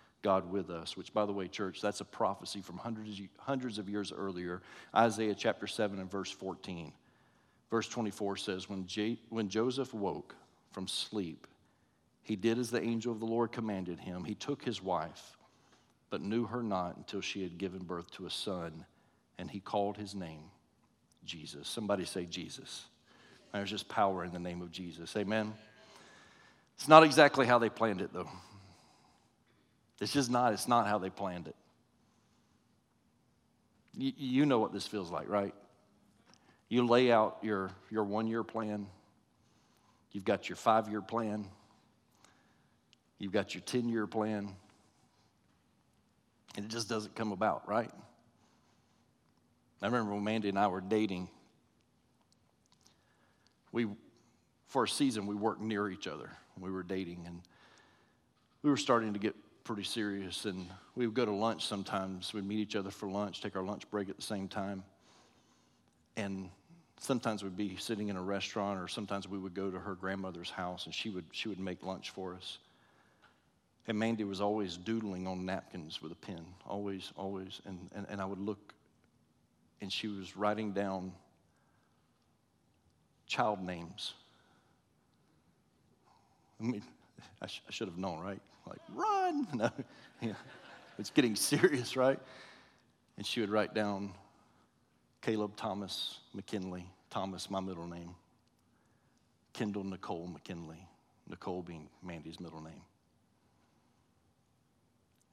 God 0.21 0.51
with 0.51 0.69
us. 0.69 0.95
Which, 0.95 1.13
by 1.13 1.25
the 1.25 1.33
way, 1.33 1.47
church, 1.47 1.81
that's 1.81 2.01
a 2.01 2.05
prophecy 2.05 2.61
from 2.61 2.77
hundreds, 2.77 3.21
hundreds 3.37 3.77
of 3.77 3.89
years 3.89 4.11
earlier. 4.11 4.61
Isaiah 4.95 5.35
chapter 5.35 5.67
7 5.67 5.99
and 5.99 6.09
verse 6.09 6.31
14. 6.31 6.93
Verse 7.69 7.87
24 7.87 8.37
says, 8.37 8.69
when, 8.69 8.85
J- 8.85 9.19
when 9.29 9.47
Joseph 9.49 9.93
woke 9.93 10.35
from 10.71 10.87
sleep, 10.87 11.47
he 12.23 12.35
did 12.35 12.59
as 12.59 12.69
the 12.69 12.81
angel 12.81 13.11
of 13.11 13.19
the 13.19 13.25
Lord 13.25 13.51
commanded 13.51 13.99
him. 13.99 14.23
He 14.25 14.35
took 14.35 14.63
his 14.63 14.81
wife, 14.81 15.37
but 16.09 16.21
knew 16.21 16.45
her 16.45 16.61
not 16.61 16.97
until 16.97 17.21
she 17.21 17.41
had 17.41 17.57
given 17.57 17.83
birth 17.83 18.11
to 18.11 18.25
a 18.25 18.29
son 18.29 18.85
and 19.41 19.49
he 19.49 19.59
called 19.59 19.97
his 19.97 20.13
name 20.13 20.43
Jesus. 21.25 21.67
Somebody 21.67 22.05
say 22.05 22.25
Jesus. 22.25 22.85
There's 23.51 23.71
just 23.71 23.89
power 23.89 24.23
in 24.23 24.31
the 24.31 24.39
name 24.39 24.61
of 24.61 24.71
Jesus. 24.71 25.15
Amen. 25.17 25.53
It's 26.75 26.87
not 26.87 27.03
exactly 27.03 27.47
how 27.47 27.57
they 27.57 27.69
planned 27.69 28.01
it, 28.01 28.13
though. 28.13 28.29
It's 30.01 30.11
just 30.11 30.31
not. 30.31 30.51
It's 30.51 30.67
not 30.67 30.87
how 30.87 30.97
they 30.97 31.11
planned 31.11 31.47
it. 31.47 31.55
You, 33.95 34.11
you 34.17 34.45
know 34.47 34.59
what 34.59 34.73
this 34.73 34.87
feels 34.87 35.11
like, 35.11 35.29
right? 35.29 35.53
You 36.69 36.87
lay 36.87 37.11
out 37.11 37.37
your, 37.43 37.69
your 37.91 38.03
one 38.03 38.27
year 38.27 38.43
plan, 38.43 38.87
you've 40.11 40.25
got 40.25 40.49
your 40.49 40.55
five 40.55 40.89
year 40.89 41.01
plan, 41.01 41.45
you've 43.19 43.31
got 43.31 43.53
your 43.53 43.61
10 43.61 43.89
year 43.89 44.07
plan, 44.07 44.55
and 46.55 46.65
it 46.65 46.69
just 46.69 46.89
doesn't 46.89 47.13
come 47.13 47.31
about, 47.31 47.67
right? 47.69 47.91
I 49.83 49.85
remember 49.85 50.13
when 50.13 50.23
Mandy 50.23 50.49
and 50.49 50.57
I 50.57 50.67
were 50.67 50.81
dating, 50.81 51.29
we, 53.71 53.87
for 54.67 54.85
a 54.85 54.87
season, 54.87 55.27
we 55.27 55.35
worked 55.35 55.61
near 55.61 55.89
each 55.89 56.07
other. 56.07 56.29
We 56.59 56.71
were 56.71 56.83
dating, 56.83 57.23
and 57.25 57.41
we 58.63 58.69
were 58.69 58.77
starting 58.77 59.13
to 59.13 59.19
get 59.19 59.35
pretty 59.63 59.83
serious. 59.83 60.45
And 60.45 60.67
we 60.95 61.05
would 61.05 61.15
go 61.15 61.25
to 61.25 61.31
lunch 61.31 61.65
sometimes. 61.65 62.33
We'd 62.33 62.45
meet 62.45 62.59
each 62.59 62.75
other 62.75 62.91
for 62.91 63.09
lunch, 63.09 63.41
take 63.41 63.55
our 63.55 63.63
lunch 63.63 63.89
break 63.89 64.09
at 64.09 64.15
the 64.15 64.21
same 64.21 64.47
time. 64.47 64.83
And 66.17 66.49
sometimes 66.99 67.43
we'd 67.43 67.57
be 67.57 67.75
sitting 67.77 68.09
in 68.09 68.17
a 68.17 68.21
restaurant, 68.21 68.79
or 68.79 68.87
sometimes 68.87 69.27
we 69.27 69.37
would 69.37 69.53
go 69.53 69.71
to 69.71 69.79
her 69.79 69.95
grandmother's 69.95 70.49
house, 70.49 70.85
and 70.85 70.93
she 70.93 71.09
would, 71.09 71.25
she 71.31 71.49
would 71.49 71.59
make 71.59 71.83
lunch 71.83 72.11
for 72.11 72.33
us. 72.33 72.59
And 73.87 73.97
Mandy 73.97 74.23
was 74.23 74.41
always 74.41 74.77
doodling 74.77 75.27
on 75.27 75.45
napkins 75.45 76.01
with 76.01 76.11
a 76.11 76.15
pen, 76.15 76.45
always, 76.67 77.11
always. 77.17 77.61
And, 77.65 77.89
and, 77.95 78.05
and 78.09 78.21
I 78.21 78.25
would 78.25 78.39
look, 78.39 78.73
and 79.81 79.91
she 79.91 80.07
was 80.07 80.37
writing 80.37 80.73
down 80.73 81.11
child 83.25 83.63
names. 83.63 84.13
I 86.59 86.63
mean, 86.63 86.83
I, 87.41 87.47
sh- 87.47 87.63
I 87.67 87.71
should 87.71 87.87
have 87.87 87.97
known, 87.97 88.19
right? 88.19 88.41
Like, 88.67 88.79
run! 88.93 89.47
No, 89.53 89.69
yeah. 90.21 90.33
it's 90.99 91.09
getting 91.09 91.35
serious, 91.35 91.95
right? 91.95 92.19
And 93.17 93.25
she 93.25 93.41
would 93.41 93.49
write 93.49 93.73
down 93.73 94.13
Caleb 95.21 95.55
Thomas 95.55 96.19
McKinley, 96.33 96.85
Thomas, 97.09 97.49
my 97.49 97.59
middle 97.59 97.87
name, 97.87 98.15
Kendall 99.53 99.83
Nicole 99.83 100.27
McKinley, 100.27 100.87
Nicole 101.29 101.61
being 101.61 101.87
Mandy's 102.03 102.39
middle 102.39 102.61
name. 102.61 102.81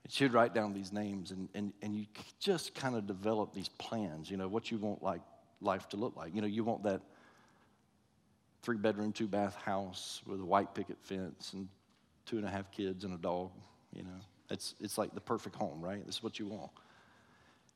And 0.05 0.13
she 0.13 0.25
would 0.25 0.33
write 0.33 0.55
down 0.55 0.73
these 0.73 0.93
names, 0.93 1.31
and, 1.31 1.49
and, 1.55 1.73
and 1.83 1.95
you 1.95 2.07
just 2.41 2.75
kind 2.75 2.97
of 2.97 3.07
develop 3.07 3.55
these 3.55 3.69
plans, 3.69 4.31
you 4.31 4.37
know, 4.37 4.49
what 4.49 4.71
you 4.71 4.79
want 4.79 5.03
like 5.03 5.21
life 5.61 5.89
to 5.91 5.97
look 5.97 6.17
like. 6.17 6.35
You 6.35 6.41
know, 6.41 6.47
you 6.47 6.65
want 6.65 6.83
that 6.85 7.01
three 8.63 8.77
bedroom, 8.77 9.13
two 9.13 9.27
bath 9.27 9.57
house 9.57 10.23
with 10.27 10.41
a 10.41 10.45
white 10.45 10.75
picket 10.75 10.99
fence 11.03 11.53
and 11.53 11.69
two 12.29 12.37
and 12.37 12.47
a 12.47 12.51
half 12.51 12.71
kids 12.71 13.05
and 13.05 13.15
a 13.15 13.19
dog, 13.19 13.51
you 13.93 14.03
know. 14.03 14.21
It's, 14.51 14.75
it's 14.81 14.97
like 14.97 15.15
the 15.15 15.21
perfect 15.21 15.57
home, 15.57 15.81
right? 15.81 16.05
This 16.07 16.17
is 16.17 16.23
what 16.23 16.39
you 16.39 16.47
want. 16.47 16.71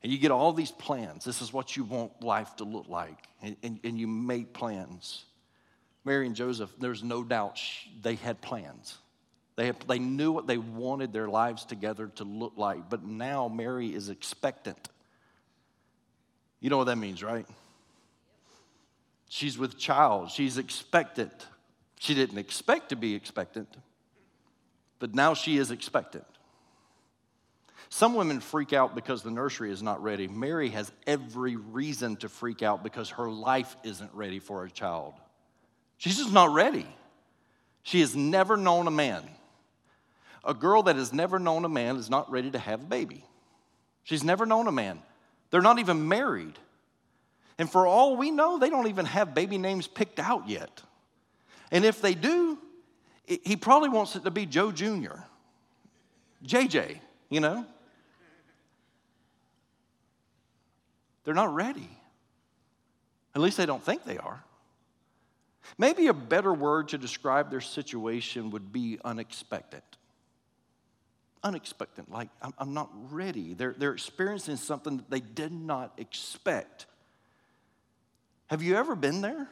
And 0.01 0.11
you 0.11 0.17
get 0.17 0.31
all 0.31 0.53
these 0.53 0.71
plans. 0.71 1.23
This 1.23 1.41
is 1.41 1.53
what 1.53 1.77
you 1.77 1.83
want 1.83 2.21
life 2.21 2.55
to 2.57 2.63
look 2.63 2.89
like. 2.89 3.17
And, 3.41 3.55
and, 3.63 3.79
and 3.83 3.99
you 3.99 4.07
make 4.07 4.53
plans. 4.53 5.25
Mary 6.03 6.25
and 6.25 6.35
Joseph, 6.35 6.71
there's 6.79 7.03
no 7.03 7.23
doubt 7.23 7.59
they 8.01 8.15
had 8.15 8.41
plans. 8.41 8.97
They, 9.55 9.67
had, 9.67 9.79
they 9.87 9.99
knew 9.99 10.31
what 10.31 10.47
they 10.47 10.57
wanted 10.57 11.13
their 11.13 11.27
lives 11.27 11.63
together 11.63 12.07
to 12.15 12.23
look 12.23 12.53
like. 12.57 12.89
But 12.89 13.05
now 13.05 13.47
Mary 13.47 13.93
is 13.93 14.09
expectant. 14.09 14.89
You 16.59 16.69
know 16.69 16.77
what 16.77 16.85
that 16.85 16.97
means, 16.97 17.23
right? 17.23 17.45
She's 19.29 19.57
with 19.57 19.77
child. 19.77 20.31
She's 20.31 20.57
expectant. 20.57 21.47
She 21.99 22.13
didn't 22.13 22.37
expect 22.37 22.89
to 22.89 22.95
be 22.95 23.15
expectant, 23.15 23.69
but 25.03 25.13
now 25.13 25.33
she 25.33 25.57
is 25.57 25.69
expectant. 25.69 26.23
Some 27.89 28.13
women 28.15 28.39
freak 28.39 28.71
out 28.71 28.95
because 28.95 29.21
the 29.21 29.31
nursery 29.31 29.69
is 29.69 29.83
not 29.83 30.01
ready. 30.01 30.29
Mary 30.29 30.69
has 30.69 30.93
every 31.05 31.57
reason 31.57 32.15
to 32.15 32.29
freak 32.29 32.63
out 32.63 32.83
because 32.83 33.09
her 33.09 33.29
life 33.29 33.75
isn't 33.83 34.13
ready 34.13 34.39
for 34.39 34.63
a 34.63 34.71
child. 34.71 35.13
She's 35.97 36.15
just 36.15 36.31
not 36.31 36.53
ready. 36.53 36.87
She 37.81 37.99
has 37.99 38.15
never 38.15 38.55
known 38.55 38.87
a 38.87 38.91
man. 38.91 39.29
A 40.45 40.53
girl 40.53 40.83
that 40.83 40.95
has 40.95 41.11
never 41.11 41.37
known 41.37 41.65
a 41.65 41.69
man 41.69 41.97
is 41.97 42.09
not 42.09 42.31
ready 42.31 42.49
to 42.51 42.57
have 42.57 42.83
a 42.83 42.85
baby. 42.85 43.25
She's 44.05 44.23
never 44.23 44.45
known 44.45 44.67
a 44.67 44.71
man. 44.71 45.01
They're 45.51 45.59
not 45.59 45.79
even 45.79 46.07
married. 46.07 46.57
And 47.57 47.69
for 47.69 47.85
all 47.85 48.15
we 48.15 48.31
know, 48.31 48.57
they 48.57 48.69
don't 48.69 48.87
even 48.87 49.05
have 49.07 49.35
baby 49.35 49.57
names 49.57 49.85
picked 49.85 50.21
out 50.21 50.47
yet. 50.47 50.81
And 51.71 51.83
if 51.83 52.01
they 52.01 52.13
do, 52.13 52.57
he 53.25 53.55
probably 53.55 53.89
wants 53.89 54.15
it 54.15 54.23
to 54.23 54.31
be 54.31 54.45
Joe 54.45 54.71
Jr., 54.71 55.15
JJ, 56.45 56.99
you 57.29 57.39
know? 57.39 57.65
They're 61.23 61.33
not 61.33 61.53
ready. 61.53 61.89
At 63.33 63.41
least 63.41 63.57
they 63.57 63.65
don't 63.65 63.83
think 63.83 64.03
they 64.03 64.17
are. 64.17 64.43
Maybe 65.77 66.07
a 66.07 66.13
better 66.13 66.53
word 66.53 66.89
to 66.89 66.97
describe 66.97 67.49
their 67.49 67.61
situation 67.61 68.51
would 68.51 68.71
be 68.73 68.99
unexpected. 69.03 69.81
Unexpected, 71.43 72.05
like 72.09 72.29
I'm, 72.41 72.53
I'm 72.57 72.73
not 72.73 72.89
ready. 73.11 73.53
They're, 73.53 73.75
they're 73.77 73.93
experiencing 73.93 74.57
something 74.57 74.97
that 74.97 75.09
they 75.09 75.19
did 75.19 75.51
not 75.51 75.93
expect. 75.97 76.85
Have 78.47 78.61
you 78.61 78.75
ever 78.75 78.95
been 78.95 79.21
there? 79.21 79.47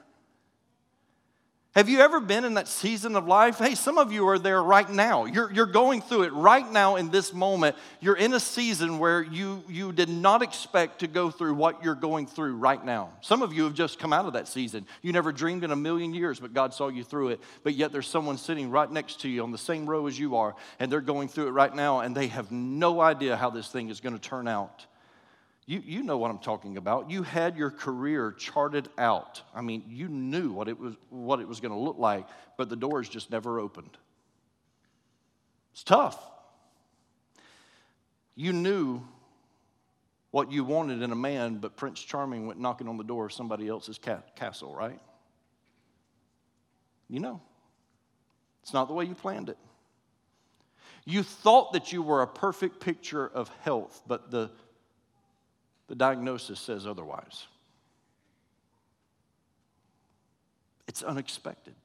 Have 1.74 1.88
you 1.88 2.02
ever 2.02 2.20
been 2.20 2.44
in 2.44 2.56
that 2.56 2.68
season 2.68 3.16
of 3.16 3.28
life? 3.28 3.58
Hey, 3.58 3.76
some 3.76 3.98
of 3.98 4.12
you 4.12 4.28
are 4.28 4.38
there 4.38 4.62
right 4.62 4.90
now. 4.90 5.24
You're, 5.24 5.50
you're 5.54 5.66
going 5.66 6.02
through 6.02 6.24
it 6.24 6.34
right 6.34 6.70
now 6.70 6.98
in 6.98 7.12
this 7.12 7.34
moment. 7.34 7.78
You're 8.02 8.18
in 8.18 8.34
a 8.34 8.42
season 8.42 9.00
where 9.00 9.22
you, 9.22 9.64
you 9.70 9.94
did 9.94 10.10
not 10.10 10.42
expect 10.42 11.00
to 11.00 11.08
go 11.08 11.32
through 11.32 11.54
what 11.54 11.82
you're 11.82 11.96
going 11.96 12.28
through 12.28 12.58
right 12.58 12.84
now. 12.84 13.14
Some 13.22 13.42
of 13.42 13.54
you 13.54 13.64
have 13.64 13.74
just 13.74 14.00
come 14.00 14.12
out 14.12 14.26
of 14.26 14.34
that 14.34 14.50
season. 14.50 14.86
You 15.02 15.14
never 15.14 15.32
dreamed 15.32 15.64
in 15.64 15.72
a 15.72 15.76
million 15.78 16.14
years, 16.14 16.42
but 16.42 16.54
God 16.54 16.74
saw 16.74 16.90
you 16.90 17.06
through 17.06 17.30
it. 17.30 17.40
But 17.64 17.76
yet 17.76 17.94
there's 17.94 18.08
someone 18.08 18.38
sitting 18.38 18.70
right 18.70 18.92
next 18.92 19.22
to 19.22 19.30
you 19.30 19.42
on 19.42 19.54
the 19.54 19.58
same 19.58 19.90
row 19.90 20.08
as 20.08 20.20
you 20.20 20.36
are, 20.36 20.56
and 20.78 20.92
they're 20.92 21.00
going 21.00 21.30
through 21.30 21.48
it 21.48 21.52
right 21.52 21.74
now, 21.74 22.02
and 22.02 22.14
they 22.14 22.28
have 22.28 22.52
no 22.52 23.00
idea 23.00 23.38
how 23.38 23.50
this 23.50 23.70
thing 23.70 23.90
is 23.90 24.02
going 24.02 24.14
to 24.14 24.22
turn 24.22 24.46
out. 24.46 24.88
You, 25.68 25.82
you 25.86 26.04
know 26.04 26.18
what 26.18 26.32
I'm 26.32 26.40
talking 26.40 26.78
about. 26.78 27.10
You 27.10 27.24
had 27.24 27.56
your 27.56 27.70
career 27.70 28.32
charted 28.32 28.90
out. 28.98 29.42
I 29.54 29.62
mean, 29.62 29.84
you 29.88 30.08
knew 30.08 30.52
what 30.52 30.68
it 30.68 30.80
was, 30.80 30.96
what 31.10 31.40
it 31.40 31.48
was 31.48 31.60
going 31.60 31.72
to 31.72 31.78
look 31.78 31.98
like, 31.98 32.28
but 32.58 32.70
the 32.70 32.76
doors 32.76 33.08
just 33.08 33.30
never 33.30 33.60
opened. 33.60 33.98
It's 35.74 35.84
tough. 35.84 36.20
You 38.36 38.54
knew 38.54 39.02
what 40.32 40.52
you 40.52 40.64
wanted 40.64 41.02
in 41.02 41.12
a 41.12 41.16
man, 41.16 41.58
but 41.58 41.76
Prince 41.76 42.02
Charming 42.02 42.48
went 42.48 42.60
knocking 42.60 42.88
on 42.88 42.98
the 42.98 43.04
door 43.04 43.26
of 43.28 43.34
somebody 43.34 43.68
else's 43.68 43.98
ca- 43.98 44.24
castle, 44.36 44.74
right? 44.74 45.00
You 47.08 47.20
know. 47.20 47.42
It's 48.64 48.74
not 48.74 48.88
the 48.88 48.94
way 48.94 49.06
you 49.06 49.16
planned 49.16 49.50
it. 49.50 49.58
You 51.06 51.24
thought 51.24 51.74
that 51.74 51.92
you 51.92 52.02
were 52.02 52.22
a 52.22 52.28
perfect 52.28 52.80
picture 52.80 53.28
of 53.28 53.50
health, 53.62 54.02
but 54.08 54.32
the 54.32 54.52
the 55.92 55.96
diagnosis 55.96 56.58
says 56.58 56.88
otherwise. 56.88 57.48
It's 60.88 61.04
unexpected. 61.04 61.76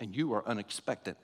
And 0.00 0.16
you 0.16 0.32
are 0.32 0.44
unexpected. 0.44 1.14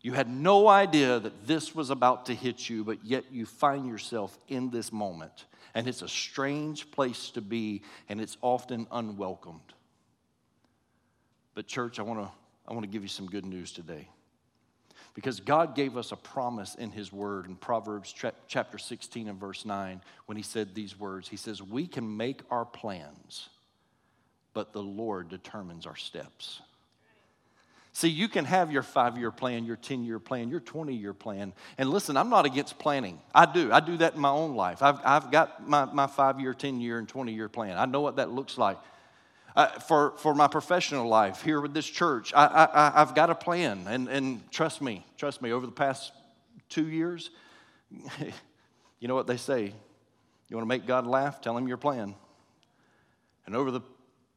You 0.00 0.12
had 0.12 0.30
no 0.30 0.68
idea 0.68 1.18
that 1.18 1.48
this 1.48 1.74
was 1.74 1.90
about 1.90 2.26
to 2.26 2.34
hit 2.36 2.70
you, 2.70 2.84
but 2.84 3.04
yet 3.04 3.24
you 3.32 3.46
find 3.46 3.88
yourself 3.88 4.38
in 4.46 4.70
this 4.70 4.92
moment. 4.92 5.46
And 5.74 5.88
it's 5.88 6.02
a 6.02 6.08
strange 6.08 6.92
place 6.92 7.30
to 7.30 7.40
be, 7.40 7.82
and 8.08 8.20
it's 8.20 8.36
often 8.40 8.86
unwelcomed. 8.92 9.74
But, 11.56 11.66
church, 11.66 11.98
I 11.98 12.02
want 12.02 12.20
to 12.20 12.30
I 12.68 12.74
want 12.74 12.84
to 12.84 12.88
give 12.88 13.02
you 13.02 13.08
some 13.08 13.26
good 13.26 13.44
news 13.44 13.72
today. 13.72 14.08
Because 15.18 15.40
God 15.40 15.74
gave 15.74 15.96
us 15.96 16.12
a 16.12 16.16
promise 16.16 16.76
in 16.76 16.92
His 16.92 17.12
Word 17.12 17.46
in 17.46 17.56
Proverbs 17.56 18.14
chapter 18.46 18.78
16 18.78 19.26
and 19.26 19.36
verse 19.36 19.64
9 19.64 20.00
when 20.26 20.36
He 20.36 20.44
said 20.44 20.76
these 20.76 20.96
words 20.96 21.26
He 21.26 21.36
says, 21.36 21.60
We 21.60 21.88
can 21.88 22.16
make 22.16 22.42
our 22.52 22.64
plans, 22.64 23.48
but 24.54 24.72
the 24.72 24.80
Lord 24.80 25.28
determines 25.28 25.86
our 25.86 25.96
steps. 25.96 26.60
See, 27.92 28.06
you 28.06 28.28
can 28.28 28.44
have 28.44 28.70
your 28.70 28.84
five 28.84 29.18
year 29.18 29.32
plan, 29.32 29.64
your 29.64 29.74
10 29.74 30.04
year 30.04 30.20
plan, 30.20 30.50
your 30.50 30.60
20 30.60 30.94
year 30.94 31.12
plan. 31.12 31.52
And 31.78 31.90
listen, 31.90 32.16
I'm 32.16 32.30
not 32.30 32.46
against 32.46 32.78
planning. 32.78 33.18
I 33.34 33.52
do. 33.52 33.72
I 33.72 33.80
do 33.80 33.96
that 33.96 34.14
in 34.14 34.20
my 34.20 34.30
own 34.30 34.54
life. 34.54 34.84
I've, 34.84 35.00
I've 35.04 35.32
got 35.32 35.68
my, 35.68 35.86
my 35.86 36.06
five 36.06 36.38
year, 36.38 36.54
10 36.54 36.80
year, 36.80 36.96
and 36.96 37.08
20 37.08 37.32
year 37.32 37.48
plan. 37.48 37.76
I 37.76 37.86
know 37.86 38.02
what 38.02 38.14
that 38.16 38.30
looks 38.30 38.56
like. 38.56 38.78
For, 39.88 40.12
for 40.18 40.36
my 40.36 40.46
professional 40.46 41.08
life 41.08 41.42
here 41.42 41.60
with 41.60 41.74
this 41.74 41.86
church, 41.86 42.32
I, 42.32 42.46
I, 42.46 43.00
I've 43.02 43.14
got 43.16 43.28
a 43.28 43.34
plan. 43.34 43.86
And, 43.88 44.06
and 44.06 44.48
trust 44.52 44.80
me, 44.80 45.04
trust 45.16 45.42
me, 45.42 45.50
over 45.50 45.66
the 45.66 45.72
past 45.72 46.12
two 46.68 46.86
years, 46.86 47.30
you 49.00 49.08
know 49.08 49.16
what 49.16 49.26
they 49.26 49.36
say? 49.36 49.72
You 50.48 50.56
want 50.56 50.64
to 50.64 50.68
make 50.68 50.86
God 50.86 51.08
laugh? 51.08 51.40
Tell 51.40 51.56
him 51.56 51.66
your 51.66 51.76
plan. 51.76 52.14
And 53.46 53.56
over 53.56 53.72
the 53.72 53.80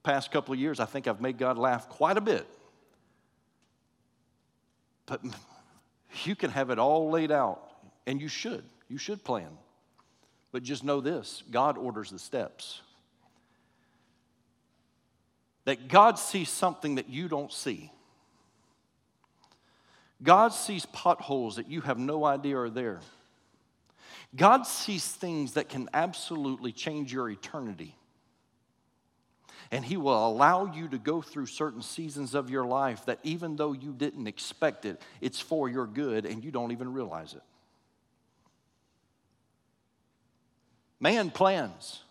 past 0.01 0.31
couple 0.31 0.55
of 0.55 0.59
years, 0.59 0.79
I 0.79 0.85
think 0.85 1.07
I've 1.07 1.21
made 1.21 1.37
God 1.37 1.57
laugh 1.57 1.87
quite 1.87 2.17
a 2.17 2.21
bit. 2.21 2.47
But 5.05 5.21
you 6.23 6.35
can 6.35 6.49
have 6.49 6.71
it 6.71 6.79
all 6.79 7.11
laid 7.11 7.31
out, 7.31 7.61
and 8.07 8.19
you 8.19 8.27
should. 8.27 8.63
You 8.89 8.97
should 8.97 9.23
plan. 9.23 9.49
But 10.51 10.63
just 10.63 10.83
know 10.83 10.99
this 10.99 11.43
God 11.51 11.77
orders 11.77 12.09
the 12.09 12.19
steps 12.19 12.81
that 15.65 15.87
God 15.87 16.17
sees 16.17 16.49
something 16.49 16.95
that 16.95 17.09
you 17.09 17.27
don't 17.27 17.51
see. 17.51 17.91
God 20.23 20.49
sees 20.49 20.85
potholes 20.85 21.55
that 21.55 21.69
you 21.69 21.81
have 21.81 21.97
no 21.97 22.25
idea 22.25 22.57
are 22.57 22.69
there. 22.69 22.99
God 24.35 24.63
sees 24.65 25.05
things 25.05 25.53
that 25.53 25.67
can 25.69 25.89
absolutely 25.93 26.71
change 26.71 27.11
your 27.11 27.29
eternity. 27.29 27.95
And 29.71 29.83
He 29.85 29.97
will 29.97 30.27
allow 30.27 30.65
you 30.73 30.87
to 30.89 30.97
go 30.97 31.21
through 31.21 31.45
certain 31.47 31.81
seasons 31.81 32.35
of 32.35 32.49
your 32.49 32.65
life 32.65 33.05
that 33.05 33.19
even 33.23 33.55
though 33.55 33.73
you 33.73 33.93
didn't 33.93 34.27
expect 34.27 34.85
it, 34.85 35.01
it's 35.21 35.39
for 35.39 35.69
your 35.69 35.87
good 35.87 36.25
and 36.25 36.43
you 36.43 36.51
don't 36.51 36.71
even 36.71 36.93
realize 36.93 37.33
it. 37.33 37.41
Man 40.99 41.31
plans, 41.31 42.03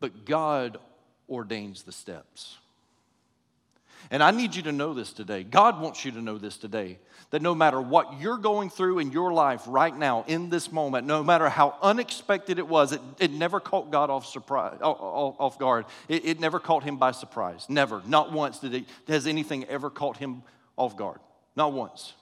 but 0.00 0.24
God 0.24 0.78
ordains 1.28 1.82
the 1.82 1.92
steps. 1.92 2.56
And 4.10 4.22
I 4.22 4.30
need 4.30 4.54
you 4.54 4.62
to 4.62 4.72
know 4.72 4.94
this 4.94 5.12
today. 5.12 5.42
God 5.42 5.80
wants 5.80 6.04
you 6.04 6.12
to 6.12 6.22
know 6.22 6.38
this 6.38 6.56
today 6.56 6.98
that 7.30 7.42
no 7.42 7.54
matter 7.54 7.80
what 7.80 8.20
you're 8.20 8.38
going 8.38 8.70
through 8.70 9.00
in 9.00 9.10
your 9.10 9.32
life 9.32 9.62
right 9.66 9.96
now, 9.96 10.24
in 10.28 10.48
this 10.48 10.70
moment, 10.70 11.06
no 11.06 11.24
matter 11.24 11.48
how 11.48 11.76
unexpected 11.82 12.58
it 12.58 12.68
was, 12.68 12.92
it, 12.92 13.00
it 13.18 13.32
never 13.32 13.58
caught 13.58 13.90
God 13.90 14.10
off, 14.10 14.26
surprise, 14.26 14.78
off 14.80 15.58
guard. 15.58 15.86
It, 16.08 16.24
it 16.24 16.40
never 16.40 16.60
caught 16.60 16.84
him 16.84 16.98
by 16.98 17.10
surprise. 17.10 17.66
Never. 17.68 18.00
Not 18.06 18.30
once 18.32 18.60
did 18.60 18.74
it, 18.74 18.84
has 19.08 19.26
anything 19.26 19.64
ever 19.64 19.90
caught 19.90 20.18
him 20.18 20.42
off 20.76 20.96
guard. 20.96 21.18
Not 21.56 21.72
once. 21.72 22.12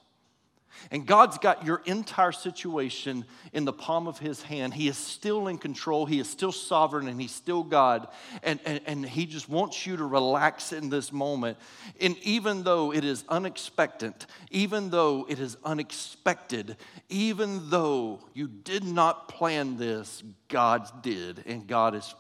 And 0.90 1.06
God's 1.06 1.38
got 1.38 1.64
your 1.64 1.82
entire 1.86 2.32
situation 2.32 3.24
in 3.52 3.64
the 3.64 3.72
palm 3.72 4.06
of 4.06 4.18
His 4.18 4.42
hand. 4.42 4.74
He 4.74 4.88
is 4.88 4.96
still 4.96 5.48
in 5.48 5.58
control, 5.58 6.06
He 6.06 6.20
is 6.20 6.28
still 6.28 6.52
sovereign, 6.52 7.08
and 7.08 7.20
He's 7.20 7.34
still 7.34 7.62
God. 7.62 8.08
And, 8.42 8.60
and, 8.64 8.80
and 8.86 9.06
He 9.06 9.26
just 9.26 9.48
wants 9.48 9.86
you 9.86 9.96
to 9.96 10.04
relax 10.04 10.72
in 10.72 10.90
this 10.90 11.12
moment. 11.12 11.58
And 12.00 12.16
even 12.18 12.62
though 12.62 12.92
it 12.92 13.04
is 13.04 13.24
unexpected, 13.28 14.14
even 14.50 14.90
though 14.90 15.26
it 15.28 15.38
is 15.38 15.56
unexpected, 15.64 16.76
even 17.08 17.70
though 17.70 18.20
you 18.34 18.48
did 18.48 18.84
not 18.84 19.28
plan 19.28 19.76
this, 19.76 20.22
God 20.48 21.02
did. 21.02 21.44
And 21.46 21.66
God 21.66 21.94
is, 21.94 22.14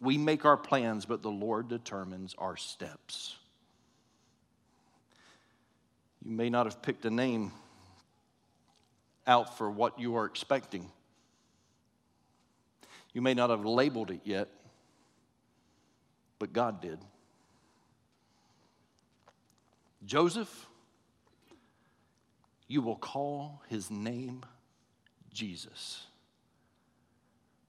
we 0.00 0.18
make 0.18 0.44
our 0.44 0.56
plans, 0.56 1.04
but 1.04 1.22
the 1.22 1.30
Lord 1.30 1.68
determines 1.68 2.34
our 2.38 2.56
steps. 2.56 3.36
You 6.24 6.32
may 6.32 6.50
not 6.50 6.66
have 6.66 6.82
picked 6.82 7.04
a 7.06 7.10
name 7.10 7.52
out 9.30 9.56
for 9.56 9.70
what 9.70 9.98
you 9.98 10.16
are 10.16 10.26
expecting. 10.26 10.90
You 13.12 13.22
may 13.22 13.32
not 13.32 13.48
have 13.50 13.64
labeled 13.64 14.10
it 14.10 14.20
yet, 14.24 14.48
but 16.40 16.52
God 16.52 16.82
did. 16.82 16.98
Joseph, 20.04 20.66
you 22.66 22.82
will 22.82 22.96
call 22.96 23.62
his 23.68 23.90
name 23.90 24.44
Jesus. 25.32 26.06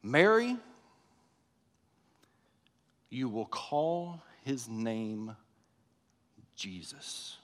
Mary, 0.01 0.57
you 3.11 3.29
will 3.29 3.45
call 3.45 4.23
his 4.43 4.67
name 4.67 5.35
Jesus. 6.55 7.37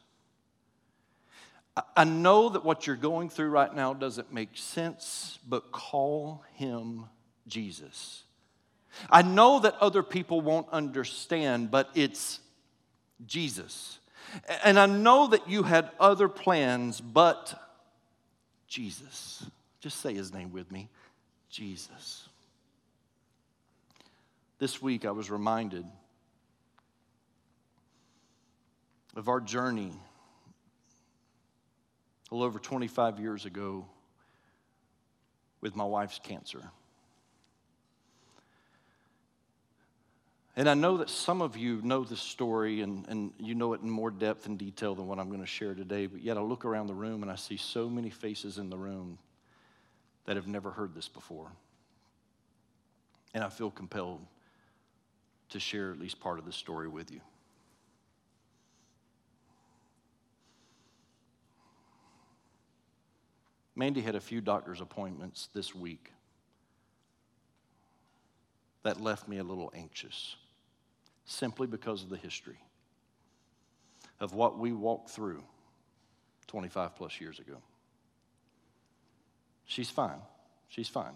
I 1.96 2.04
know 2.06 2.50
that 2.50 2.63
what 2.63 2.88
you're 2.88 2.96
going 2.96 3.30
through 3.30 3.50
right 3.50 3.74
now 3.74 3.94
doesn't 3.94 4.34
make 4.34 4.50
sense, 4.54 5.40
but 5.48 5.72
call 5.72 6.44
him 6.54 7.06
Jesus. 7.48 8.24
I 9.10 9.22
know 9.22 9.60
that 9.60 9.76
other 9.80 10.02
people 10.02 10.42
won't 10.42 10.68
understand, 10.72 11.70
but 11.70 11.90
it's 11.94 12.40
Jesus. 13.26 14.00
And 14.63 14.80
I 14.80 14.86
know 14.86 15.28
that 15.28 15.50
you 15.50 15.63
had 15.63 15.92
other 16.00 16.28
plans, 16.28 17.00
but 17.00 17.54
Jesus. 18.68 19.46
Just 19.80 20.02
say 20.02 20.13
his 20.13 20.34
name 20.34 20.52
with 20.52 20.72
me 20.72 20.90
Jesus. 21.50 22.28
This 24.60 24.82
week 24.82 25.06
I 25.06 25.12
was 25.12 25.30
reminded 25.30 25.86
of 29.16 29.30
our 29.30 29.40
journey 29.40 29.94
a 32.30 32.36
little 32.36 32.48
over 32.48 32.60
25 32.60 33.20
years 33.20 33.46
ago 33.46 33.86
with 35.62 35.76
my 35.76 35.84
wife's 35.84 36.20
cancer. 36.20 36.62
And 40.56 40.68
I 40.68 40.74
know 40.74 40.98
that 40.98 41.10
some 41.10 41.44
of 41.44 41.56
you 41.56 41.82
know 41.84 42.04
this 42.04 42.20
story 42.20 42.82
and, 42.82 43.08
and 43.08 43.32
you 43.38 43.54
know 43.54 43.74
it 43.74 43.82
in 43.82 43.90
more 43.90 44.10
depth 44.10 44.48
and 44.48 44.58
detail 44.58 44.96
than 44.96 45.08
what 45.08 45.20
I'm 45.20 45.28
going 45.28 45.42
to 45.42 45.46
share 45.46 45.76
today, 45.76 46.08
but 46.08 46.22
yet 46.22 46.36
I 46.36 46.42
look 46.42 46.66
around 46.66 46.88
the 46.88 46.96
room 46.96 47.22
and 47.22 47.32
I 47.32 47.36
see 47.36 47.58
so 47.58 47.88
many 47.88 48.10
faces 48.10 48.58
in 48.58 48.72
the 48.72 48.78
room 48.78 49.20
that 50.26 50.36
have 50.36 50.48
never 50.48 50.72
heard 50.72 50.96
this 50.96 51.08
before. 51.08 51.52
And 53.36 53.44
I 53.44 53.50
feel 53.50 53.70
compelled 53.70 54.26
to 55.50 55.60
share 55.60 55.92
at 55.92 56.00
least 56.00 56.20
part 56.20 56.40
of 56.40 56.46
this 56.46 56.56
story 56.56 56.88
with 56.88 57.12
you. 57.12 57.22
Mandy 63.78 64.02
had 64.02 64.16
a 64.16 64.20
few 64.20 64.42
doctor's 64.42 64.82
appointments 64.82 65.50
this 65.54 65.76
week 65.76 66.12
that 68.82 69.00
left 69.00 69.28
me 69.28 69.38
a 69.38 69.44
little 69.44 69.72
anxious 69.76 70.36
simply 71.26 71.68
because 71.68 72.02
of 72.02 72.10
the 72.10 72.18
history 72.18 72.58
of 74.20 74.34
what 74.34 74.58
we 74.58 74.72
walked 74.72 75.12
through 75.12 75.44
25 76.48 76.96
plus 76.96 77.22
years 77.22 77.38
ago. 77.38 77.58
She's 79.66 79.92
fine. 79.92 80.22
She's 80.70 80.88
fine. 80.88 81.16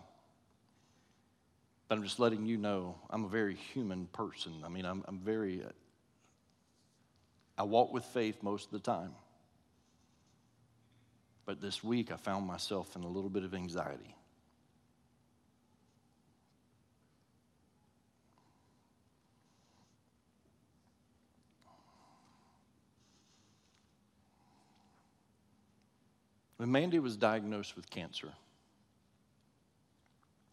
But 1.88 1.98
I'm 1.98 2.04
just 2.04 2.20
letting 2.20 2.46
you 2.46 2.58
know 2.58 2.96
I'm 3.10 3.26
a 3.26 3.30
very 3.30 3.56
human 3.56 4.06
person. 4.14 4.62
I 4.64 4.70
mean, 4.70 4.86
I'm, 4.86 5.04
I'm 5.08 5.18
very, 5.18 5.64
I 7.58 7.64
walk 7.64 7.92
with 7.92 8.06
faith 8.06 8.44
most 8.44 8.66
of 8.66 8.72
the 8.72 8.80
time. 8.80 9.14
But 11.52 11.60
this 11.60 11.84
week 11.84 12.14
I 12.14 12.16
found 12.16 12.48
myself 12.48 12.96
in 12.96 13.04
a 13.04 13.08
little 13.10 13.30
bit 13.30 13.44
of 13.44 13.54
anxiety. 13.54 14.16
When 26.56 26.72
Mandy 26.72 27.00
was 27.00 27.18
diagnosed 27.18 27.76
with 27.76 27.90
cancer, 27.90 28.30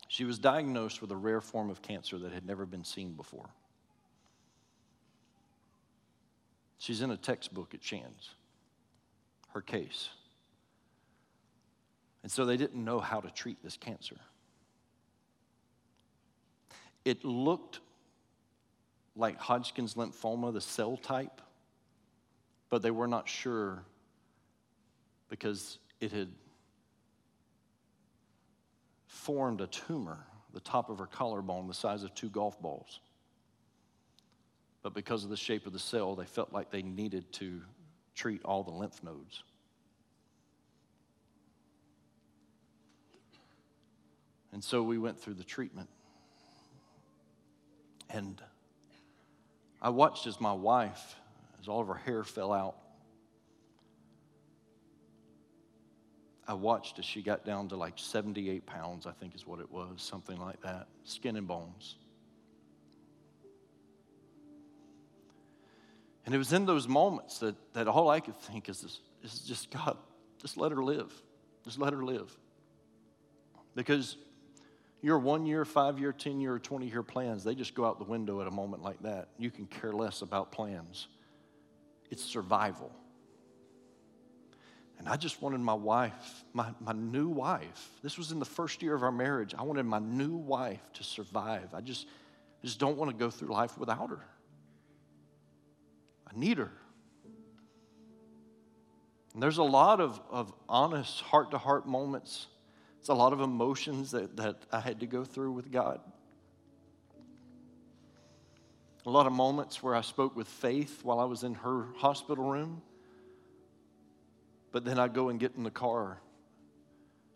she 0.09 0.25
was 0.25 0.41
diagnosed 0.41 1.01
with 1.01 1.13
a 1.13 1.17
rare 1.17 1.41
form 1.41 1.71
of 1.71 1.81
cancer 1.81 2.19
that 2.19 2.33
had 2.33 2.45
never 2.45 2.67
been 2.67 2.83
seen 2.83 3.13
before. 3.13 3.51
She's 6.79 7.03
in 7.03 7.13
a 7.13 7.17
textbook 7.17 7.73
at 7.73 7.85
Shands, 7.85 8.31
her 9.55 9.61
case. 9.61 10.09
And 12.29 12.33
so 12.35 12.45
they 12.45 12.59
didn't 12.59 12.85
know 12.85 13.01
how 13.01 13.21
to 13.21 13.31
treat 13.31 13.57
this 13.65 13.79
cancer. 13.79 14.17
It 17.07 17.25
looked 17.25 17.81
like 19.17 19.39
Hodgkin's 19.39 19.95
lymphoma, 19.95 20.53
the 20.53 20.61
cell 20.61 20.99
type, 20.99 21.41
but 22.69 22.83
they 22.83 22.91
were 22.91 23.07
not 23.07 23.31
sure 23.31 23.83
because 25.31 25.79
it 26.03 26.13
had 26.13 26.29
formed 29.07 29.63
a 29.63 29.67
tumor, 29.67 30.19
the 30.53 30.61
top 30.61 30.91
of 30.91 30.99
her 30.99 31.07
collarbone, 31.07 31.67
the 31.67 31.73
size 31.73 32.03
of 32.03 32.15
two 32.15 32.29
golf 32.29 32.61
balls. 32.61 33.01
But 34.83 34.93
because 34.93 35.25
of 35.25 35.31
the 35.31 35.37
shape 35.39 35.67
of 35.67 35.73
the 35.73 35.79
cell, 35.79 36.15
they 36.15 36.27
felt 36.27 36.53
like 36.53 36.71
they 36.71 36.83
needed 36.83 37.33
to 37.33 37.63
treat 38.15 38.45
all 38.45 38.63
the 38.63 38.71
lymph 38.71 39.03
nodes. 39.03 39.45
And 44.53 44.63
so 44.63 44.83
we 44.83 44.99
went 44.99 45.21
through 45.21 45.35
the 45.35 45.45
treatment. 45.45 45.89
And 48.11 48.41
I 49.81 49.91
watched 49.91 50.27
as 50.27 50.41
my 50.41 50.53
wife, 50.53 51.17
as 51.61 51.69
all 51.69 51.81
of 51.81 51.89
her 51.89 51.95
hair 51.95 52.25
fell 52.25 52.53
out, 52.53 52.77
I 56.47 56.55
watched 56.55 56.99
as 56.99 57.05
she 57.05 57.21
got 57.21 57.45
down 57.45 57.69
to 57.69 57.77
like 57.77 57.95
78 57.97 58.65
pounds, 58.65 59.07
I 59.07 59.13
think 59.13 59.35
is 59.35 59.47
what 59.47 59.61
it 59.61 59.71
was, 59.71 60.01
something 60.01 60.41
like 60.41 60.63
that, 60.63 60.89
skin 61.05 61.37
and 61.37 61.47
bones. 61.47 61.97
And 66.25 66.35
it 66.35 66.39
was 66.39 66.53
in 66.53 66.65
those 66.65 66.89
moments 66.89 67.39
that, 67.39 67.55
that 67.75 67.87
all 67.87 68.09
I 68.09 68.21
could 68.21 68.37
think 68.37 68.69
is, 68.71 68.81
this, 68.81 69.01
is 69.23 69.41
just, 69.41 69.71
God, 69.71 69.99
just 70.41 70.57
let 70.57 70.73
her 70.73 70.83
live. 70.83 71.13
Just 71.65 71.79
let 71.79 71.93
her 71.93 72.03
live. 72.03 72.35
Because 73.75 74.17
your 75.01 75.19
one 75.19 75.47
year, 75.47 75.65
five 75.65 75.99
year, 75.99 76.13
10 76.13 76.41
year, 76.41 76.59
20 76.59 76.89
year 76.89 77.03
plans, 77.03 77.45
they 77.45 77.55
just 77.55 77.75
go 77.75 77.85
out 77.85 77.99
the 77.99 78.05
window 78.05 78.41
at 78.41 78.47
a 78.47 78.51
moment 78.51 78.83
like 78.83 79.01
that. 79.03 79.29
You 79.39 79.51
can 79.51 79.67
care 79.67 79.93
less 79.93 80.23
about 80.23 80.51
plans. 80.51 81.07
It's 82.11 82.25
survival. 82.25 82.91
And 84.99 85.09
I 85.09 85.17
just 85.17 85.41
wanted 85.41 85.61
my 85.61 85.75
wife, 85.75 86.45
my, 86.53 86.71
my 86.81 86.93
new 86.93 87.29
wife, 87.29 87.91
this 88.03 88.19
was 88.19 88.33
in 88.33 88.41
the 88.41 88.45
first 88.45 88.83
year 88.83 88.95
of 88.95 89.05
our 89.05 89.13
marriage. 89.13 89.55
I 89.57 89.63
wanted 89.63 89.85
my 89.87 90.01
new 90.01 90.35
wife 90.35 90.83
to 90.95 91.05
survive. 91.05 91.73
I 91.73 91.81
just, 91.81 92.09
just 92.65 92.81
don't 92.81 92.97
want 92.97 93.13
to 93.13 93.17
go 93.17 93.31
through 93.31 93.49
life 93.49 93.79
without 93.79 94.11
her. 94.11 94.25
I 96.27 96.37
need 96.37 96.59
her. 96.59 96.73
And 99.35 99.43
there's 99.43 99.59
a 99.59 99.63
lot 99.63 100.01
of, 100.01 100.21
of 100.31 100.53
honest, 100.69 101.21
heart 101.21 101.53
to 101.53 101.59
heart 101.59 101.87
moments 101.87 102.49
it's 102.99 103.09
a 103.09 103.15
lot 103.15 103.33
of 103.33 103.41
emotions 103.41 104.11
that, 104.11 104.37
that 104.37 104.57
I 104.73 104.81
had 104.81 105.01
to 105.01 105.07
go 105.07 105.25
through 105.25 105.53
with 105.53 105.71
God. 105.71 106.01
a 109.09 109.11
lot 109.11 109.27
of 109.27 109.33
moments 109.33 109.83
where 109.83 109.95
I 109.95 110.03
spoke 110.03 110.37
with 110.37 110.47
faith 110.47 111.01
while 111.03 111.19
I 111.19 111.25
was 111.25 111.43
in 111.43 111.55
her 111.55 111.87
hospital 111.97 112.45
room. 112.45 112.83
But 114.71 114.85
then 114.85 114.99
I 114.99 115.09
go 115.09 115.31
and 115.31 115.41
get 115.41 115.55
in 115.57 115.63
the 115.63 115.71
car 115.71 116.21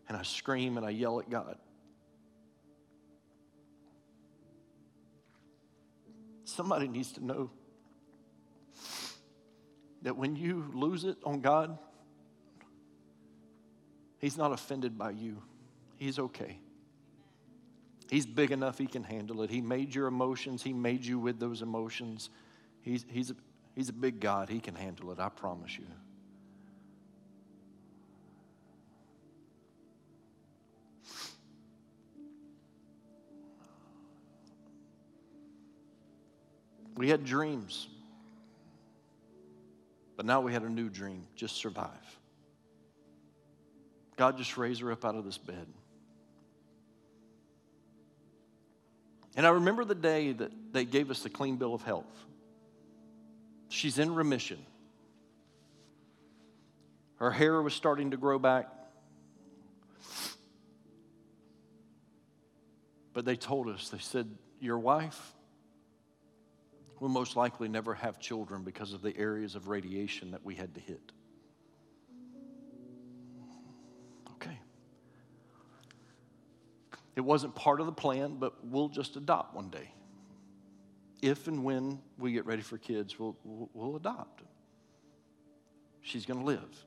and 0.07 0.15
I 0.15 0.21
scream 0.21 0.77
and 0.77 0.85
I 0.85 0.91
yell 0.91 1.19
at 1.19 1.31
God. 1.31 1.57
Somebody 6.45 6.87
needs 6.87 7.13
to 7.13 7.25
know 7.25 7.49
that 10.03 10.15
when 10.15 10.35
you 10.35 10.69
lose 10.75 11.05
it 11.05 11.17
on 11.23 11.41
God, 11.41 11.75
He's 14.19 14.37
not 14.37 14.51
offended 14.51 14.95
by 14.95 15.09
you. 15.09 15.41
He's 16.03 16.19
okay. 16.19 16.59
He's 18.09 18.25
big 18.25 18.51
enough, 18.51 18.77
He 18.77 18.87
can 18.87 19.05
handle 19.05 19.41
it. 19.41 19.49
He 19.49 19.61
made 19.61 19.95
your 19.95 20.07
emotions, 20.07 20.61
He 20.61 20.73
made 20.73 21.05
you 21.05 21.17
with 21.17 21.39
those 21.39 21.61
emotions. 21.61 22.29
He's, 22.81 23.05
he's, 23.07 23.31
a, 23.31 23.35
he's 23.73 23.87
a 23.87 23.93
big 23.93 24.19
God, 24.19 24.49
He 24.49 24.59
can 24.59 24.75
handle 24.75 25.13
it, 25.13 25.19
I 25.19 25.29
promise 25.29 25.77
you. 25.77 25.85
We 36.97 37.07
had 37.07 37.23
dreams. 37.23 37.87
But 40.17 40.25
now 40.25 40.41
we 40.41 40.51
had 40.51 40.63
a 40.63 40.69
new 40.69 40.89
dream 40.89 41.25
just 41.37 41.55
survive. 41.55 42.19
God 44.17 44.37
just 44.37 44.57
raised 44.57 44.81
her 44.81 44.91
up 44.91 45.05
out 45.05 45.15
of 45.15 45.23
this 45.23 45.37
bed. 45.37 45.65
And 49.35 49.47
I 49.47 49.49
remember 49.49 49.83
the 49.83 49.95
day 49.95 50.31
that 50.31 50.51
they 50.71 50.85
gave 50.85 51.09
us 51.09 51.21
the 51.21 51.29
clean 51.29 51.57
bill 51.57 51.73
of 51.73 51.81
health. 51.81 52.11
She's 53.69 53.97
in 53.97 54.13
remission. 54.13 54.59
Her 57.15 57.31
hair 57.31 57.61
was 57.61 57.73
starting 57.73 58.11
to 58.11 58.17
grow 58.17 58.37
back. 58.37 58.69
But 63.13 63.25
they 63.25 63.35
told 63.35 63.69
us, 63.69 63.89
they 63.89 63.99
said, 63.99 64.29
Your 64.59 64.77
wife 64.77 65.33
will 66.99 67.09
most 67.09 67.35
likely 67.35 67.67
never 67.67 67.93
have 67.95 68.19
children 68.19 68.63
because 68.63 68.93
of 68.93 69.01
the 69.01 69.15
areas 69.17 69.55
of 69.55 69.67
radiation 69.67 70.31
that 70.31 70.43
we 70.43 70.55
had 70.55 70.75
to 70.75 70.79
hit. 70.79 71.11
It 77.15 77.21
wasn't 77.21 77.55
part 77.55 77.79
of 77.79 77.85
the 77.85 77.91
plan, 77.91 78.37
but 78.39 78.65
we'll 78.65 78.89
just 78.89 79.15
adopt 79.15 79.55
one 79.55 79.69
day. 79.69 79.91
If 81.21 81.47
and 81.47 81.63
when 81.63 82.01
we 82.17 82.33
get 82.33 82.45
ready 82.45 82.61
for 82.61 82.77
kids, 82.77 83.17
we'll, 83.17 83.37
we'll 83.43 83.95
adopt. 83.95 84.43
She's 86.01 86.25
going 86.25 86.39
to 86.39 86.45
live. 86.45 86.85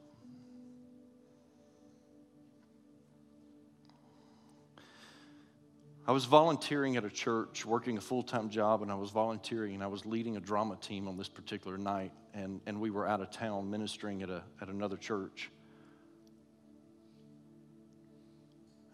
I 6.09 6.13
was 6.13 6.25
volunteering 6.25 6.97
at 6.97 7.05
a 7.05 7.11
church, 7.11 7.67
working 7.67 7.99
a 7.99 8.01
full 8.01 8.23
time 8.23 8.49
job, 8.49 8.83
and 8.83 8.93
I 8.93 8.95
was 8.95 9.11
volunteering 9.11 9.75
and 9.75 9.83
I 9.83 9.89
was 9.89 10.07
leading 10.07 10.37
a 10.37 10.41
drama 10.41 10.77
team 10.77 11.09
on 11.09 11.17
this 11.17 11.29
particular 11.29 11.77
night. 11.77 12.13
And, 12.33 12.61
and 12.67 12.81
we 12.81 12.91
were 12.91 13.09
out 13.09 13.21
of 13.21 13.31
town 13.31 13.71
ministering 13.71 14.23
at, 14.23 14.31
a, 14.31 14.43
at 14.61 14.69
another 14.69 14.97
church. 14.97 15.51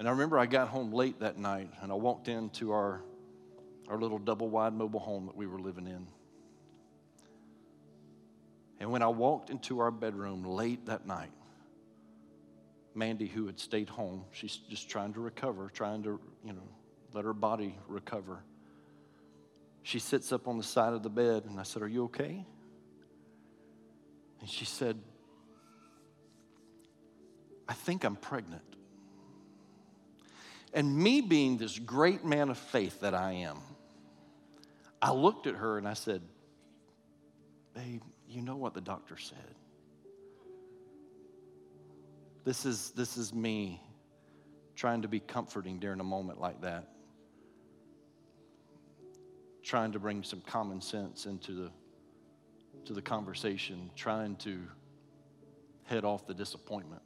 And 0.02 0.08
I 0.08 0.10
remember 0.10 0.36
I 0.36 0.46
got 0.46 0.66
home 0.66 0.92
late 0.92 1.20
that 1.20 1.38
night 1.38 1.70
and 1.80 1.92
I 1.92 1.94
walked 1.94 2.26
into 2.26 2.72
our, 2.72 3.04
our 3.86 3.96
little 3.96 4.18
double 4.18 4.50
wide 4.50 4.74
mobile 4.74 4.98
home 4.98 5.26
that 5.26 5.36
we 5.36 5.46
were 5.46 5.60
living 5.60 5.86
in. 5.86 6.08
And 8.80 8.90
when 8.90 9.00
I 9.00 9.06
walked 9.06 9.48
into 9.48 9.78
our 9.78 9.92
bedroom 9.92 10.44
late 10.44 10.86
that 10.86 11.06
night, 11.06 11.30
Mandy, 12.96 13.28
who 13.28 13.46
had 13.46 13.60
stayed 13.60 13.88
home, 13.88 14.24
she's 14.32 14.56
just 14.56 14.90
trying 14.90 15.12
to 15.12 15.20
recover, 15.20 15.70
trying 15.72 16.02
to, 16.02 16.18
you 16.44 16.52
know, 16.52 16.68
let 17.12 17.24
her 17.24 17.32
body 17.32 17.78
recover. 17.86 18.42
She 19.84 20.00
sits 20.00 20.32
up 20.32 20.48
on 20.48 20.58
the 20.58 20.64
side 20.64 20.94
of 20.94 21.04
the 21.04 21.10
bed, 21.10 21.44
and 21.44 21.60
I 21.60 21.62
said, 21.62 21.80
Are 21.80 21.86
you 21.86 22.06
okay? 22.06 22.44
And 24.40 24.50
she 24.50 24.64
said, 24.64 24.98
I 27.68 27.74
think 27.74 28.02
I'm 28.02 28.16
pregnant. 28.16 28.71
And 30.72 30.96
me 30.96 31.20
being 31.20 31.58
this 31.58 31.78
great 31.78 32.24
man 32.24 32.48
of 32.48 32.58
faith 32.58 33.00
that 33.00 33.14
I 33.14 33.32
am, 33.32 33.58
I 35.00 35.12
looked 35.12 35.46
at 35.46 35.54
her 35.54 35.78
and 35.78 35.86
I 35.86 35.94
said, 35.94 36.22
Babe, 37.74 38.02
you 38.28 38.42
know 38.42 38.56
what 38.56 38.74
the 38.74 38.80
doctor 38.80 39.16
said. 39.16 39.54
This 42.44 42.66
is, 42.66 42.90
this 42.90 43.16
is 43.16 43.32
me 43.32 43.80
trying 44.74 45.02
to 45.02 45.08
be 45.08 45.20
comforting 45.20 45.78
during 45.78 46.00
a 46.00 46.04
moment 46.04 46.40
like 46.40 46.62
that 46.62 46.88
trying 49.62 49.92
to 49.92 49.98
bring 49.98 50.22
some 50.22 50.40
common 50.42 50.80
sense 50.80 51.26
into 51.26 51.52
the, 51.52 51.70
to 52.84 52.92
the 52.92 53.02
conversation, 53.02 53.90
trying 53.96 54.36
to 54.36 54.60
head 55.84 56.04
off 56.04 56.26
the 56.26 56.34
disappointment. 56.34 57.02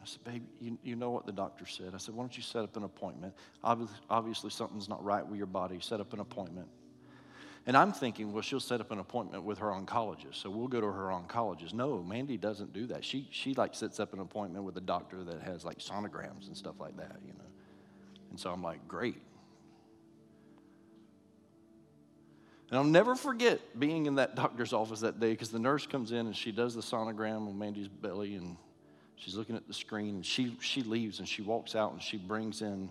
I 0.00 0.06
said, 0.06 0.24
babe, 0.24 0.42
you, 0.60 0.78
you 0.82 0.96
know 0.96 1.10
what 1.10 1.26
the 1.26 1.32
doctor 1.32 1.66
said. 1.66 1.92
I 1.94 1.98
said, 1.98 2.14
why 2.14 2.22
don't 2.22 2.36
you 2.36 2.42
set 2.42 2.62
up 2.62 2.76
an 2.76 2.84
appointment? 2.84 3.34
Obviously, 3.64 3.96
obviously, 4.08 4.50
something's 4.50 4.88
not 4.88 5.04
right 5.04 5.26
with 5.26 5.36
your 5.36 5.46
body. 5.46 5.78
Set 5.80 6.00
up 6.00 6.12
an 6.12 6.20
appointment. 6.20 6.68
And 7.66 7.76
I'm 7.76 7.92
thinking, 7.92 8.32
well, 8.32 8.40
she'll 8.40 8.60
set 8.60 8.80
up 8.80 8.90
an 8.92 8.98
appointment 8.98 9.44
with 9.44 9.58
her 9.58 9.66
oncologist, 9.66 10.36
so 10.36 10.48
we'll 10.48 10.68
go 10.68 10.80
to 10.80 10.86
her 10.86 11.08
oncologist. 11.08 11.74
No, 11.74 12.02
Mandy 12.02 12.38
doesn't 12.38 12.72
do 12.72 12.86
that. 12.86 13.04
She, 13.04 13.28
she 13.30 13.52
like 13.54 13.74
sets 13.74 14.00
up 14.00 14.14
an 14.14 14.20
appointment 14.20 14.64
with 14.64 14.76
a 14.78 14.80
doctor 14.80 15.22
that 15.24 15.42
has 15.42 15.66
like 15.66 15.78
sonograms 15.78 16.46
and 16.46 16.56
stuff 16.56 16.76
like 16.80 16.96
that, 16.96 17.16
you 17.26 17.34
know. 17.34 17.44
And 18.30 18.40
so 18.40 18.50
I'm 18.50 18.62
like, 18.62 18.86
great. 18.88 19.20
And 22.70 22.78
I'll 22.78 22.84
never 22.84 23.14
forget 23.14 23.60
being 23.78 24.06
in 24.06 24.14
that 24.14 24.34
doctor's 24.34 24.72
office 24.72 25.00
that 25.00 25.20
day 25.20 25.30
because 25.30 25.50
the 25.50 25.58
nurse 25.58 25.86
comes 25.86 26.12
in 26.12 26.26
and 26.26 26.36
she 26.36 26.52
does 26.52 26.74
the 26.74 26.82
sonogram 26.82 27.48
on 27.48 27.58
Mandy's 27.58 27.88
belly 27.88 28.34
and 28.34 28.56
she's 29.18 29.34
looking 29.34 29.56
at 29.56 29.66
the 29.66 29.74
screen 29.74 30.16
and 30.16 30.26
she, 30.26 30.56
she 30.60 30.82
leaves 30.82 31.18
and 31.18 31.28
she 31.28 31.42
walks 31.42 31.74
out 31.74 31.92
and 31.92 32.02
she 32.02 32.16
brings 32.16 32.62
in 32.62 32.90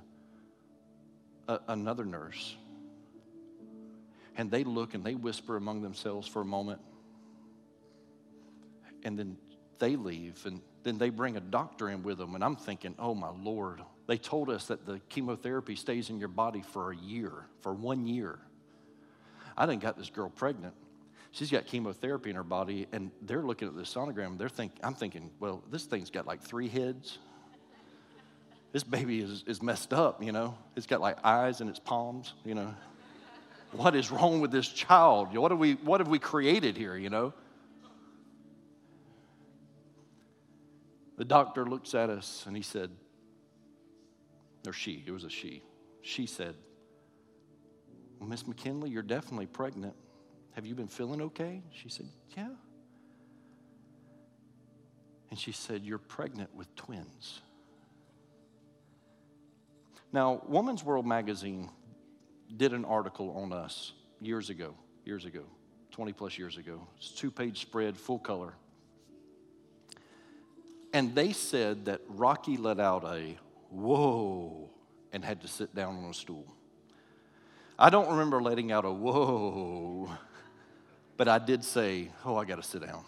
a, 1.48 1.60
another 1.68 2.06
nurse. 2.06 2.56
And 4.36 4.52
they 4.52 4.64
look 4.64 4.94
and 4.94 5.04
they 5.04 5.16
whisper 5.16 5.56
among 5.56 5.82
themselves 5.82 6.28
for 6.28 6.42
a 6.42 6.46
moment. 6.46 6.80
And 9.04 9.18
then 9.18 9.38
they 9.80 9.96
leave 9.96 10.46
and 10.46 10.62
then 10.84 10.98
they 10.98 11.10
bring 11.10 11.38
a 11.38 11.42
doctor 11.42 11.90
in 11.90 12.04
with 12.04 12.18
them. 12.18 12.36
And 12.36 12.44
I'm 12.44 12.56
thinking, 12.56 12.96
oh 13.00 13.16
my 13.16 13.30
Lord, 13.30 13.82
they 14.08 14.18
told 14.18 14.50
us 14.50 14.68
that 14.68 14.86
the 14.86 15.02
chemotherapy 15.10 15.76
stays 15.76 16.10
in 16.10 16.20
your 16.20 16.30
body 16.30 16.62
for 16.62 16.92
a 16.92 16.96
year, 16.96 17.46
for 17.62 17.74
one 17.74 18.06
year. 18.06 18.40
I 19.58 19.66
didn't 19.66 19.82
got 19.82 19.98
this 19.98 20.10
girl 20.10 20.30
pregnant. 20.30 20.74
She's 21.38 21.52
got 21.52 21.68
chemotherapy 21.68 22.32
in 22.32 22.36
her 22.36 22.44
body, 22.44 22.88
and 22.92 23.12
they're 23.22 23.44
looking 23.44 23.68
at 23.68 23.76
the 23.76 23.84
sonogram. 23.84 24.40
They're 24.40 24.50
think, 24.50 24.72
I'm 24.82 24.96
thinking, 24.96 25.30
well, 25.40 25.64
this 25.70 25.86
thing's 25.86 26.10
got 26.10 26.26
like 26.26 26.42
three 26.42 26.68
heads. 26.68 27.20
This 28.72 28.84
baby 28.84 29.20
is, 29.20 29.44
is 29.46 29.62
messed 29.62 29.94
up, 29.94 30.24
you 30.24 30.32
know. 30.32 30.58
It's 30.76 30.88
got 30.88 31.00
like 31.00 31.24
eyes 31.24 31.62
in 31.62 31.70
its 31.70 31.78
palms, 31.78 32.34
you 32.44 32.56
know. 32.56 32.74
What 33.72 33.96
is 33.96 34.10
wrong 34.10 34.42
with 34.42 34.50
this 34.50 34.68
child? 34.68 35.38
What 35.38 35.52
have 35.52 35.60
we, 35.60 35.74
what 35.74 36.00
have 36.00 36.08
we 36.08 36.18
created 36.18 36.76
here, 36.76 36.98
you 36.98 37.12
know? 37.12 37.34
The 41.20 41.26
doctor 41.26 41.68
looks 41.68 41.94
at 41.94 42.10
us 42.10 42.46
and 42.48 42.56
he 42.56 42.64
said, 42.64 42.90
or 44.66 44.74
she, 44.74 45.04
it 45.06 45.12
was 45.12 45.24
a 45.24 45.30
she. 45.30 45.62
She 46.02 46.26
said, 46.26 46.56
Miss 48.26 48.48
McKinley, 48.48 48.90
you're 48.90 49.04
definitely 49.04 49.46
pregnant. 49.46 49.94
Have 50.58 50.66
you 50.66 50.74
been 50.74 50.88
feeling 50.88 51.22
okay? 51.22 51.62
She 51.72 51.88
said, 51.88 52.08
Yeah. 52.36 52.50
And 55.30 55.38
she 55.38 55.52
said, 55.52 55.84
You're 55.84 56.00
pregnant 56.00 56.50
with 56.56 56.76
twins. 56.76 57.42
Now, 60.12 60.42
Woman's 60.48 60.84
World 60.84 61.06
magazine 61.06 61.70
did 62.56 62.74
an 62.74 62.86
article 62.86 63.38
on 63.38 63.54
us 63.54 63.94
years 64.20 64.50
ago, 64.50 64.74
years 65.06 65.26
ago, 65.26 65.44
20 65.92 66.12
plus 66.14 66.40
years 66.40 66.58
ago. 66.58 66.88
It's 66.98 67.12
two 67.12 67.30
page 67.30 67.62
spread, 67.62 67.96
full 67.96 68.18
color. 68.18 68.56
And 70.92 71.14
they 71.14 71.34
said 71.34 71.86
that 71.86 72.02
Rocky 72.08 72.58
let 72.58 72.80
out 72.80 73.04
a 73.04 73.38
whoa 73.70 74.72
and 75.14 75.24
had 75.24 75.42
to 75.42 75.48
sit 75.48 75.76
down 75.76 75.98
on 75.98 76.10
a 76.10 76.16
stool. 76.16 76.52
I 77.78 77.92
don't 77.92 78.10
remember 78.10 78.42
letting 78.42 78.72
out 78.72 78.86
a 78.86 78.92
whoa, 78.92 80.18
but 81.18 81.28
I 81.28 81.40
did 81.40 81.64
say, 81.64 82.12
Oh, 82.24 82.38
I 82.38 82.46
got 82.46 82.58
to 82.58 82.64
sit 82.64 82.86
down. 82.86 83.04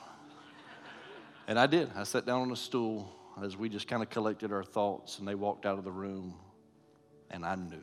And 1.48 1.60
I 1.60 1.68
did. 1.68 1.90
I 1.96 2.04
sat 2.04 2.26
down 2.26 2.42
on 2.42 2.52
a 2.52 2.56
stool 2.56 3.12
as 3.42 3.56
we 3.56 3.70
just 3.70 3.88
kind 3.88 4.04
of 4.04 4.10
collected 4.10 4.52
our 4.52 4.64
thoughts, 4.64 5.20
and 5.20 5.28
they 5.28 5.36
walked 5.36 5.66
out 5.66 5.78
of 5.78 5.84
the 5.84 5.92
room, 5.92 6.36
and 7.32 7.46
I 7.46 7.56
knew. 7.56 7.82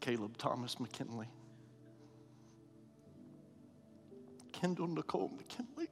Caleb 0.00 0.36
Thomas 0.36 0.78
McKinley, 0.78 1.28
Kendall 4.52 4.86
Nicole 4.86 5.32
McKinley. 5.34 5.88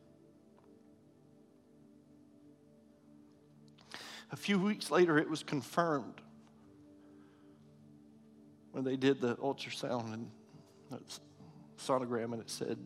A 4.33 4.37
few 4.37 4.59
weeks 4.59 4.90
later, 4.90 5.18
it 5.18 5.29
was 5.29 5.42
confirmed 5.42 6.21
when 8.73 8.83
they 8.83 8.97
did 8.97 9.21
the 9.21 9.37
ultrasound 9.37 10.14
and 10.14 10.31
sonogram, 11.79 12.33
and 12.33 12.40
it 12.40 12.49
said 12.49 12.79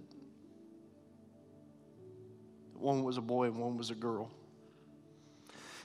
one 2.75 3.05
was 3.05 3.17
a 3.17 3.23
boy 3.23 3.45
and 3.45 3.57
one 3.57 3.77
was 3.77 3.91
a 3.91 3.95
girl. 3.95 4.31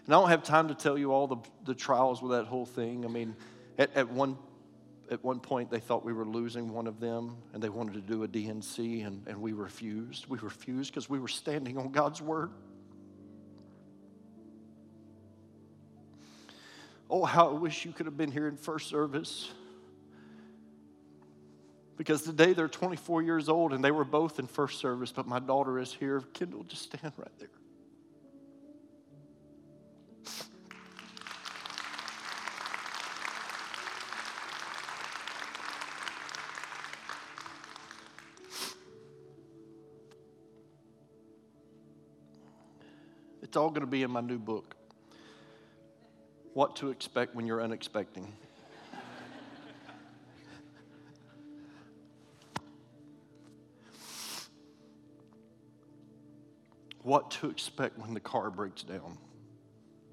And 0.06 0.16
I 0.16 0.20
don't 0.20 0.30
have 0.30 0.44
time 0.44 0.68
to 0.70 0.76
tell 0.76 0.98
you 0.98 1.12
all 1.12 1.28
the, 1.28 1.38
the 1.66 1.76
trials 1.76 2.22
with 2.22 2.32
that 2.32 2.46
whole 2.46 2.66
thing. 2.66 3.06
I 3.06 3.08
mean, 3.08 3.36
at, 3.78 3.96
at, 3.96 4.10
one, 4.10 4.38
at 5.12 5.24
one 5.24 5.40
point, 5.40 5.70
they 5.70 5.80
thought 5.80 6.04
we 6.04 6.12
were 6.12 6.26
losing 6.26 6.74
one 6.74 6.88
of 6.88 7.00
them, 7.00 7.38
and 7.54 7.62
they 7.62 7.70
wanted 7.70 7.94
to 7.94 8.02
do 8.02 8.24
a 8.24 8.28
D&C, 8.28 9.02
and, 9.02 9.26
and 9.28 9.40
we 9.40 9.54
refused. 9.54 10.28
We 10.28 10.40
refused 10.40 10.92
because 10.92 11.08
we 11.08 11.20
were 11.20 11.28
standing 11.28 11.78
on 11.78 11.92
God's 11.92 12.22
word. 12.22 12.50
Oh, 17.14 17.26
how 17.26 17.50
I 17.50 17.52
wish 17.52 17.84
you 17.84 17.92
could 17.92 18.06
have 18.06 18.16
been 18.16 18.32
here 18.32 18.48
in 18.48 18.56
first 18.56 18.88
service. 18.88 19.52
Because 21.98 22.22
today 22.22 22.54
they're 22.54 22.70
24 22.70 23.22
years 23.22 23.50
old 23.50 23.74
and 23.74 23.84
they 23.84 23.92
were 23.92 24.06
both 24.06 24.40
in 24.40 24.48
first 24.48 24.80
service, 24.80 25.12
but 25.12 25.28
my 25.28 25.40
daughter 25.40 25.78
is 25.78 25.94
here. 25.94 26.22
Kendall, 26.34 26.64
just 26.64 26.84
stand 26.84 27.12
right 27.18 27.28
there. 27.38 27.50
It's 43.42 43.58
all 43.58 43.70
going 43.70 43.82
to 43.82 43.86
be 43.86 44.04
in 44.04 44.12
my 44.12 44.22
new 44.22 44.40
book 44.40 44.81
What 46.54 46.76
to 46.78 46.90
Expect 46.90 47.34
When 47.34 47.48
You're 47.48 47.62
Unexpecting. 47.62 48.28
what 57.04 57.32
to 57.32 57.50
expect 57.50 57.98
when 57.98 58.14
the 58.14 58.20
car 58.20 58.52
breaks 58.52 58.84
down, 58.84 59.18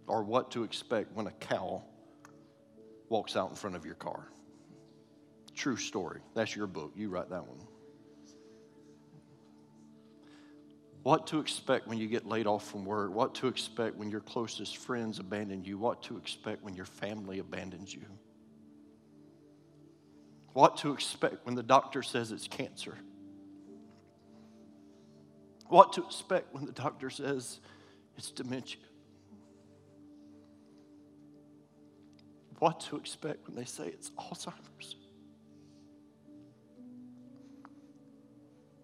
or 0.07 0.23
what 0.23 0.51
to 0.53 0.65
expect 0.65 1.15
when 1.15 1.27
a 1.27 1.33
cow 1.33 1.83
walks 3.09 3.37
out 3.37 3.51
in 3.51 3.57
front 3.57 3.77
of 3.77 3.85
your 3.85 3.95
car. 3.95 4.29
True 5.55 5.77
story. 5.77 6.21
That's 6.35 6.57
your 6.57 6.67
book. 6.67 6.93
You 6.97 7.09
write 7.11 7.31
that 7.31 7.47
one. 7.47 7.59
What 11.09 11.27
to 11.27 11.41
expect 11.41 11.87
when 11.87 11.97
you 11.97 12.07
get 12.07 12.27
laid 12.27 12.47
off 12.47 12.71
from 12.71 12.85
work, 12.85 13.11
what 13.15 13.35
to 13.35 13.49
expect 13.49 13.97
when 13.97 14.11
your 14.11 14.21
closest 14.21 14.77
friends 14.77 15.19
abandon 15.19 15.65
you, 15.65 15.79
what 15.79 16.03
to 16.03 16.19
expect 16.19 16.63
when 16.63 16.75
your 16.75 16.85
family 16.85 17.39
abandons 17.39 17.95
you, 17.95 18.05
what 20.53 20.77
to 20.77 20.93
expect 20.93 21.47
when 21.47 21.55
the 21.55 21.63
doctor 21.63 22.03
says 22.03 22.31
it's 22.31 22.47
cancer, 22.47 22.95
what 25.69 25.95
to 25.95 26.05
expect 26.05 26.53
when 26.53 26.67
the 26.67 26.73
doctor 26.73 27.09
says 27.09 27.59
it's 28.19 28.31
dementia. 28.31 28.83
What 32.59 32.81
to 32.81 32.99
expect 32.99 33.47
when 33.47 33.57
they 33.57 33.65
say 33.65 33.87
it's 33.87 34.11
Alzheimer's. 34.11 34.97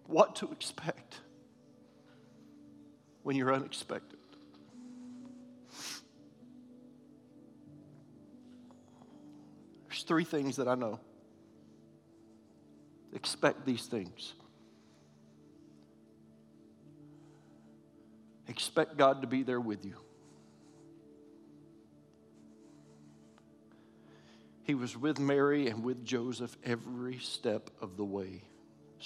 What 0.07 0.35
to 0.37 0.51
expect 0.51 1.19
when 3.25 3.35
you're 3.35 3.51
unexpected. 3.51 4.19
There's 9.87 10.03
three 10.03 10.23
things 10.23 10.57
that 10.57 10.67
I 10.67 10.75
know. 10.75 10.99
Expect 13.15 13.65
these 13.65 13.87
things. 13.87 14.33
Expect 18.47 18.95
God 18.95 19.21
to 19.23 19.27
be 19.27 19.41
there 19.41 19.59
with 19.59 19.83
you. 19.83 19.95
He 24.65 24.75
was 24.75 24.95
with 24.95 25.17
Mary 25.17 25.67
and 25.67 25.83
with 25.83 26.05
Joseph 26.05 26.55
every 26.63 27.17
step 27.17 27.71
of 27.81 27.97
the 27.97 28.05
way. 28.05 28.43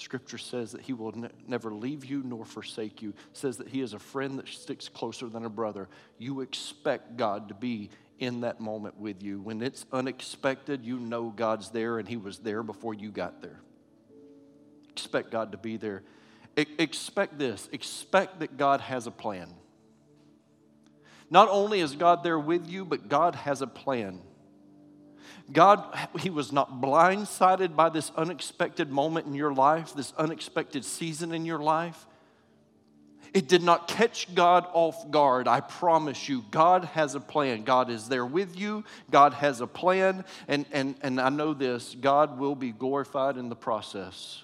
Scripture 0.00 0.38
says 0.38 0.72
that 0.72 0.80
he 0.80 0.94
will 0.94 1.12
ne- 1.12 1.28
never 1.46 1.72
leave 1.74 2.06
you 2.06 2.22
nor 2.24 2.46
forsake 2.46 3.02
you. 3.02 3.12
says 3.34 3.58
that 3.58 3.68
he 3.68 3.82
is 3.82 3.92
a 3.92 3.98
friend 3.98 4.38
that 4.38 4.48
sticks 4.48 4.88
closer 4.88 5.28
than 5.28 5.44
a 5.44 5.50
brother. 5.50 5.88
You 6.16 6.40
expect 6.40 7.18
God 7.18 7.48
to 7.48 7.54
be 7.54 7.90
in 8.18 8.40
that 8.40 8.60
moment 8.60 8.98
with 8.98 9.22
you. 9.22 9.40
When 9.40 9.60
it's 9.60 9.84
unexpected, 9.92 10.86
you 10.86 10.98
know 10.98 11.28
God's 11.28 11.68
there 11.68 11.98
and 11.98 12.08
he 12.08 12.16
was 12.16 12.38
there 12.38 12.62
before 12.62 12.94
you 12.94 13.10
got 13.10 13.42
there. 13.42 13.60
Expect 14.88 15.30
God 15.30 15.52
to 15.52 15.58
be 15.58 15.76
there. 15.76 16.02
E- 16.56 16.64
expect 16.78 17.38
this. 17.38 17.68
Expect 17.70 18.40
that 18.40 18.56
God 18.56 18.80
has 18.80 19.06
a 19.06 19.10
plan. 19.10 19.48
Not 21.28 21.48
only 21.50 21.80
is 21.80 21.94
God 21.94 22.24
there 22.24 22.38
with 22.38 22.66
you, 22.66 22.86
but 22.86 23.08
God 23.08 23.34
has 23.34 23.60
a 23.60 23.66
plan. 23.66 24.20
God, 25.52 25.84
He 26.18 26.30
was 26.30 26.52
not 26.52 26.80
blindsided 26.80 27.76
by 27.76 27.88
this 27.88 28.10
unexpected 28.16 28.90
moment 28.90 29.26
in 29.26 29.34
your 29.34 29.52
life, 29.52 29.94
this 29.94 30.12
unexpected 30.16 30.84
season 30.84 31.32
in 31.32 31.44
your 31.44 31.58
life. 31.58 32.06
It 33.32 33.48
did 33.48 33.62
not 33.62 33.86
catch 33.86 34.34
God 34.34 34.66
off 34.72 35.10
guard. 35.10 35.46
I 35.46 35.60
promise 35.60 36.28
you, 36.28 36.44
God 36.50 36.84
has 36.86 37.14
a 37.14 37.20
plan. 37.20 37.62
God 37.62 37.88
is 37.88 38.08
there 38.08 38.26
with 38.26 38.58
you. 38.58 38.84
God 39.10 39.34
has 39.34 39.60
a 39.60 39.66
plan. 39.66 40.24
And, 40.48 40.66
and, 40.72 40.96
and 41.00 41.20
I 41.20 41.28
know 41.28 41.54
this 41.54 41.94
God 42.00 42.38
will 42.38 42.56
be 42.56 42.72
glorified 42.72 43.36
in 43.36 43.48
the 43.48 43.56
process 43.56 44.42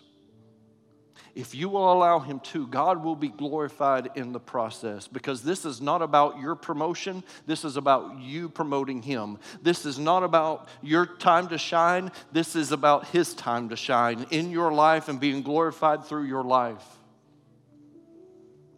if 1.37 1.55
you 1.55 1.69
will 1.69 1.93
allow 1.93 2.19
Him 2.19 2.41
to, 2.41 2.67
God 2.67 3.05
will 3.05 3.15
be 3.15 3.29
glorified 3.29 4.09
in 4.15 4.33
the 4.33 4.41
process 4.41 5.07
because 5.07 5.43
this 5.43 5.67
is 5.67 5.83
not 5.83 6.01
about 6.01 6.41
your 6.41 6.55
promotion. 6.55 7.23
This 7.45 7.63
is 7.63 7.77
about 7.77 8.19
you 8.19 8.49
promoting 8.49 9.03
Him. 9.03 9.39
This 9.61 9.85
is 9.85 9.99
not 9.99 10.23
about 10.23 10.67
your 10.83 11.05
time 11.05 11.49
to 11.49 11.59
shine. 11.59 12.11
This 12.33 12.57
is 12.57 12.73
about 12.73 13.09
His 13.09 13.35
time 13.35 13.69
to 13.69 13.77
shine 13.77 14.25
in 14.31 14.51
your 14.51 14.73
life 14.73 15.11
and 15.11 15.21
being 15.21 15.43
glorified 15.43 16.07
through 16.07 16.25
your 16.25 16.43
life. 16.43 16.85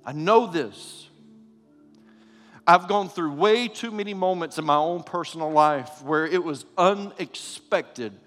I 0.04 0.10
know 0.10 0.48
this. 0.48 1.08
I've 2.66 2.88
gone 2.88 3.08
through 3.08 3.34
way 3.34 3.68
too 3.68 3.92
many 3.92 4.14
moments 4.14 4.58
in 4.58 4.64
my 4.64 4.74
own 4.74 5.04
personal 5.04 5.52
life 5.52 6.02
where 6.02 6.26
it 6.26 6.42
was 6.42 6.64
unexpected 6.76 8.18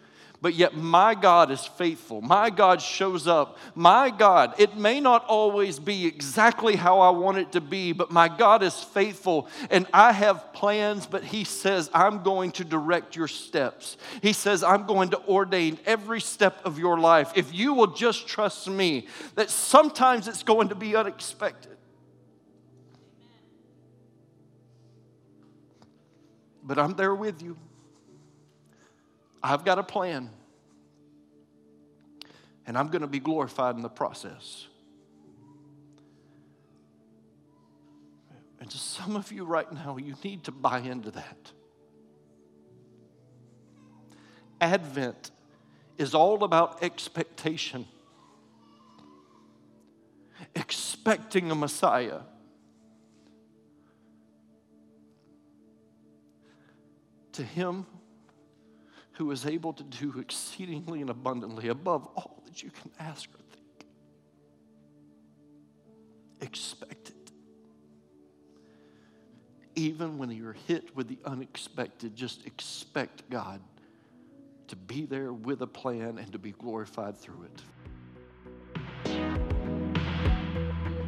but 0.42 0.56
yet 0.56 0.76
my 0.76 1.14
God 1.14 1.52
is 1.52 1.64
faithful. 1.64 2.20
My 2.20 2.50
God 2.50 2.82
shows 2.82 3.28
up. 3.28 3.60
My 3.76 4.10
God, 4.10 4.56
it 4.60 4.76
may 4.76 5.00
not 5.00 5.24
always 5.26 5.78
be 5.78 6.08
exactly 6.08 6.76
how 6.76 7.00
I 7.00 7.12
want 7.12 7.38
it 7.38 7.52
to 7.52 7.62
be, 7.62 7.92
but 7.92 8.10
my 8.10 8.28
God 8.28 8.64
is 8.64 8.74
faithful. 8.74 9.48
And 9.70 9.86
I 9.94 10.12
have 10.12 10.52
plans, 10.52 11.06
but 11.06 11.24
He 11.24 11.44
says, 11.44 11.92
I'm 11.94 12.24
going 12.24 12.52
to 12.54 12.64
direct 12.64 13.16
your 13.16 13.28
steps. 13.28 13.98
He 14.24 14.34
says, 14.34 14.64
I'm 14.64 14.88
going 14.88 15.12
to 15.12 15.24
ordain 15.28 15.78
every 15.86 16.22
step 16.22 16.66
of 16.66 16.80
your 16.80 16.98
life. 17.00 17.34
If 17.36 17.54
you 17.54 17.76
will 17.76 17.94
just 17.94 18.28
trust 18.28 18.68
me, 18.68 19.08
that 19.36 19.52
sometimes 19.52 20.28
it's 20.28 20.44
going 20.44 20.70
to 20.70 20.76
be 20.76 20.96
unexpected. 20.96 21.78
But 26.64 26.80
I'm 26.80 26.96
there 26.96 27.14
with 27.14 27.44
you. 27.44 27.58
I've 29.44 29.66
got 29.66 29.78
a 29.78 29.84
plan. 29.84 30.30
And 32.66 32.78
I'm 32.78 32.88
going 32.90 33.02
to 33.02 33.08
be 33.08 33.20
glorified 33.20 33.76
in 33.76 33.82
the 33.82 33.90
process. 33.90 34.68
And 38.60 38.70
to 38.70 38.78
some 38.78 39.16
of 39.16 39.32
you 39.32 39.44
right 39.44 39.72
now, 39.74 39.98
you 39.98 40.16
need 40.24 40.44
to 40.44 40.52
buy 40.52 40.80
into 40.80 41.12
that. 41.12 41.52
Advent 44.60 45.32
is 45.98 46.14
all 46.14 46.44
about 46.44 46.84
expectation, 46.84 47.88
expecting 50.56 51.50
a 51.50 51.56
Messiah. 51.56 52.20
To 57.34 57.44
him, 57.44 57.88
who 59.14 59.32
is 59.32 59.46
able 59.46 59.74
to 59.74 59.84
do 59.84 60.20
exceedingly 60.20 61.02
and 61.02 61.10
abundantly 61.10 61.68
above 61.68 62.08
all 62.16 62.41
that 62.52 62.62
you 62.62 62.70
can 62.70 62.92
ask 63.00 63.30
or 63.30 63.38
think. 63.38 63.86
Expect 66.42 67.10
it. 67.10 67.32
Even 69.76 70.18
when 70.18 70.30
you're 70.32 70.58
hit 70.68 70.94
with 70.96 71.08
the 71.08 71.18
unexpected, 71.24 72.14
just 72.14 72.46
expect 72.46 73.30
God 73.30 73.62
to 74.68 74.76
be 74.76 75.06
there 75.06 75.32
with 75.32 75.62
a 75.62 75.68
plan 75.68 76.18
and 76.18 76.30
to 76.34 76.40
be 76.40 76.52
glorified 76.52 77.18
through 77.18 77.46
it. 77.46 77.62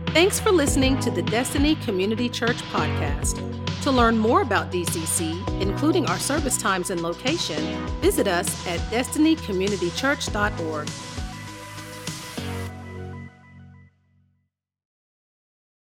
Thanks 0.08 0.40
for 0.40 0.52
listening 0.52 0.98
to 1.02 1.12
the 1.12 1.24
Destiny 1.24 1.76
Community 1.76 2.30
Church 2.30 2.62
podcast. 2.72 3.42
To 3.82 3.92
learn 3.92 4.18
more 4.18 4.44
about 4.44 4.72
DCC, 4.72 5.62
including 5.62 6.06
our 6.06 6.20
service 6.20 6.58
times 6.58 6.90
and 6.90 7.02
location, 7.02 7.86
visit 8.00 8.30
us 8.30 8.66
at 8.66 8.80
destinycommunitychurch.org 8.92 11.13